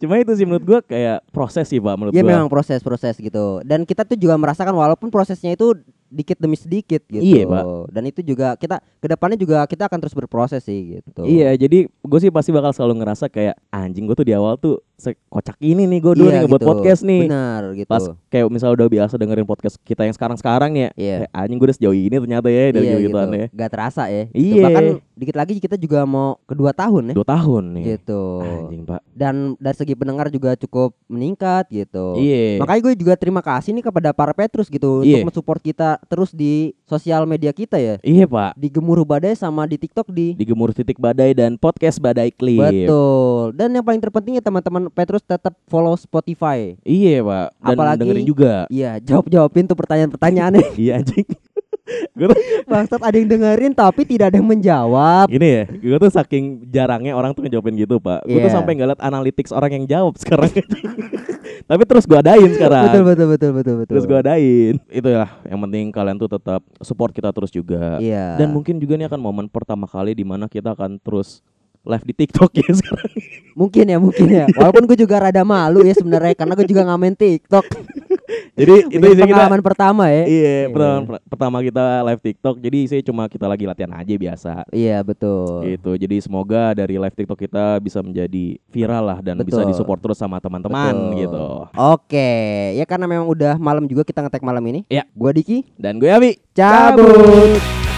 cuma 0.00 0.20
itu 0.20 0.32
sih 0.36 0.46
menurut 0.46 0.64
gua 0.64 0.78
kayak 0.84 1.24
proses 1.30 1.66
sih 1.68 1.80
pak 1.80 1.94
menurut 1.96 2.12
ya 2.12 2.22
gua. 2.22 2.30
memang 2.30 2.48
proses-proses 2.52 3.16
gitu. 3.18 3.60
Dan 3.64 3.88
kita 3.88 4.04
tuh 4.04 4.16
juga 4.18 4.36
merasakan 4.36 4.74
walaupun 4.76 5.08
prosesnya 5.08 5.54
itu 5.56 5.76
dikit 6.12 6.36
demi 6.36 6.60
sedikit 6.60 7.00
gitu. 7.08 7.24
Iya, 7.24 7.48
Pak. 7.48 7.64
dan 7.88 8.04
itu 8.04 8.20
juga 8.20 8.52
kita 8.60 8.84
ke 9.00 9.06
depannya 9.08 9.40
juga 9.40 9.64
kita 9.64 9.88
akan 9.88 9.98
terus 10.04 10.12
berproses 10.12 10.60
sih 10.60 11.00
gitu. 11.00 11.24
Iya 11.24 11.56
jadi 11.56 11.88
gue 11.88 12.18
sih 12.20 12.28
pasti 12.28 12.52
bakal 12.52 12.76
selalu 12.76 13.00
ngerasa 13.00 13.32
kayak 13.32 13.56
anjing 13.72 14.04
gue 14.04 14.16
tuh 14.16 14.28
di 14.28 14.36
awal 14.36 14.60
tuh 14.60 14.84
sekocak 15.02 15.58
ini 15.58 15.82
nih 15.84 15.98
gue 15.98 16.12
dulu 16.14 16.28
Iya, 16.28 16.34
nih 16.38 16.48
gitu. 16.48 16.62
podcast 16.62 17.02
nih 17.02 17.22
benar 17.26 17.62
gitu 17.74 17.90
pas 17.90 18.02
kayak 18.28 18.46
misalnya 18.46 18.74
udah 18.76 18.88
biasa 18.88 19.14
dengerin 19.16 19.44
podcast 19.44 19.76
kita 19.80 20.02
yang 20.02 20.14
sekarang-sekarang 20.14 20.70
ya 20.72 20.88
Iya. 20.94 21.16
kayak 21.20 21.30
anjing 21.34 21.58
gue 21.58 21.66
udah 21.66 21.76
sejauh 21.76 21.96
ini 21.98 22.16
ternyata 22.16 22.46
ya 22.46 22.64
dari 22.70 22.86
iya, 22.86 22.96
gitu 22.98 23.16
ya 23.18 23.46
Gak 23.52 23.70
terasa 23.70 24.02
ya. 24.06 24.24
Gitu. 24.28 24.38
Iya. 24.54 24.64
Bahkan 24.64 24.84
dikit 25.12 25.36
lagi 25.36 25.52
kita 25.58 25.76
juga 25.76 26.02
mau 26.04 26.38
kedua 26.42 26.70
tahun 26.72 27.10
ya. 27.10 27.14
dua 27.14 27.26
tahun 27.26 27.64
nih 27.74 27.84
Gitu. 27.92 28.22
anjing 28.40 28.82
pak 28.84 29.00
Dan 29.12 29.34
dari 29.56 29.76
segi 29.76 29.94
pendengar 29.94 30.26
juga 30.28 30.54
cukup 30.54 30.94
meningkat 31.06 31.66
gitu. 31.68 32.16
iya 32.16 32.56
Makanya 32.56 32.80
gue 32.82 32.94
juga 32.96 33.14
terima 33.14 33.40
kasih 33.40 33.72
nih 33.72 33.84
kepada 33.84 34.10
para 34.10 34.32
Petrus 34.32 34.66
gitu 34.66 35.02
Iya. 35.02 35.20
untuk 35.20 35.32
mensupport 35.32 35.60
kita 35.60 35.90
terus 36.06 36.30
di 36.30 36.72
sosial 36.92 37.24
media 37.24 37.48
kita 37.50 37.76
ya. 37.76 37.96
iya 38.00 38.24
pak 38.24 38.52
Di 38.54 38.68
Gemuruh 38.68 39.02
Badai 39.02 39.32
sama 39.32 39.64
di 39.64 39.76
TikTok 39.76 40.08
di 40.08 40.32
di 40.32 40.44
Gemur 40.44 40.70
Titik 40.70 40.96
Badai 40.96 41.32
dan 41.32 41.56
podcast 41.56 41.96
Badai 41.96 42.28
Clip 42.30 42.60
Betul. 42.60 43.54
Dan 43.54 43.72
yang 43.72 43.82
paling 43.82 43.98
terpenting 43.98 44.36
ya 44.36 44.42
teman-teman 44.42 44.88
Petrus 44.88 45.22
tetap 45.22 45.56
follow 45.64 45.96
Spotify. 45.96 46.76
iya 46.82 47.20
pak 47.20 47.46
dan 47.58 47.72
Apalagi- 47.72 48.00
dengerin 48.02 48.26
juga 48.26 48.52
Iya, 48.68 49.00
jawab-jawabin 49.00 49.64
tuh 49.64 49.76
pertanyaan-pertanyaannya. 49.76 50.66
iya 50.78 50.98
anjing 50.98 51.24
gue 52.12 52.26
tuh 52.26 52.38
Bangsat 52.64 53.02
ada 53.02 53.12
yang 53.12 53.26
dengerin 53.26 53.72
tapi 53.72 54.02
tidak 54.02 54.30
ada 54.30 54.38
yang 54.38 54.46
menjawab. 54.46 55.26
Gini 55.26 55.48
ya, 55.50 55.64
gue 55.66 55.98
tuh 55.98 56.10
saking 56.10 56.44
jarangnya 56.68 57.12
orang 57.12 57.32
tuh 57.32 57.42
ngejawabin 57.42 57.74
gitu 57.76 57.98
pak 57.98 58.22
Gue 58.22 58.38
tuh 58.38 58.46
Iya. 58.46 58.54
sampai 58.54 58.72
ngeliat 58.74 58.98
analytics 58.98 59.50
orang 59.50 59.70
yang 59.72 59.84
jawab 59.86 60.14
sekarang 60.16 60.50
Tapi 61.70 61.82
terus 61.84 62.04
gue 62.04 62.16
adain 62.16 62.50
sekarang 62.50 62.84
Betul 62.86 63.02
betul 63.04 63.26
betul 63.28 63.50
betul 63.52 63.74
betul. 63.78 63.90
Terus 63.90 64.04
gue 64.04 64.18
adain 64.18 64.74
Itu 64.88 65.08
ya, 65.08 65.26
yang 65.44 65.60
penting 65.60 65.84
kalian 65.90 66.16
tuh 66.16 66.28
tetap 66.28 66.62
support 66.78 67.10
kita 67.10 67.30
terus 67.30 67.50
juga 67.50 67.98
Iya. 67.98 68.38
Dan 68.38 68.50
mungkin 68.50 68.78
juga 68.78 68.94
nih 68.94 69.06
akan 69.06 69.20
momen 69.20 69.46
pertama 69.46 69.86
kali 69.86 70.14
di 70.14 70.22
mana 70.22 70.46
kita 70.46 70.72
akan 70.72 70.98
terus 70.98 71.42
live 71.82 72.04
di 72.04 72.14
TikTok 72.16 72.50
ya 72.54 72.70
sekarang 72.78 73.10
Mungkin 73.52 73.84
ya, 73.84 73.98
mungkin 73.98 74.26
ya. 74.28 74.46
Walaupun 74.48 74.86
gue 74.86 74.96
juga 74.96 75.20
rada 75.20 75.42
malu 75.42 75.82
ya 75.82 75.92
sebenarnya 75.92 76.32
karena 76.32 76.54
gue 76.54 76.64
juga 76.64 76.82
ngamen 76.84 77.12
TikTok. 77.12 77.66
Jadi 78.52 78.74
itu 78.94 79.04
isi 79.06 79.20
kita 79.20 79.28
pengalaman 79.28 79.62
pertama 79.64 80.04
ya. 80.08 80.24
Iya, 80.24 80.56
pertama, 80.70 81.18
pertama 81.26 81.56
kita 81.60 81.84
live 82.06 82.22
TikTok 82.22 82.56
Jadi 82.60 82.78
sih 82.88 83.00
cuma 83.04 83.26
kita 83.28 83.46
lagi 83.48 83.64
latihan 83.64 83.92
aja 83.96 84.12
biasa 84.12 84.52
Iya, 84.70 85.00
betul. 85.02 85.64
gitu 85.66 85.96
jadi 85.96 86.16
semoga 86.20 86.72
dari 86.76 86.96
live 86.96 87.16
TikTok 87.16 87.38
kita 87.38 87.78
bisa 87.80 88.00
menjadi 88.00 88.56
viral 88.70 89.04
lah 89.04 89.18
dan 89.20 89.40
bisa 89.42 89.62
Betul. 89.62 89.70
disupport 89.72 90.00
terus 90.00 90.18
sama 90.20 90.38
teman-teman 90.38 91.16
gitu 91.16 91.66
Oke, 91.76 92.32
ya 92.76 92.84
karena 92.84 93.06
memang 93.08 93.26
udah 93.28 93.56
malam 93.56 93.84
juga 93.86 94.02
kita 94.06 94.24
ngetek 94.24 94.44
malam 94.44 94.62
ini. 94.66 94.84
Iya. 94.88 95.04
Gua 95.12 95.30
Diki, 95.32 95.64
dan 95.76 95.98
gue 95.98 96.08
Abi 96.08 96.38
cabut. 96.52 97.91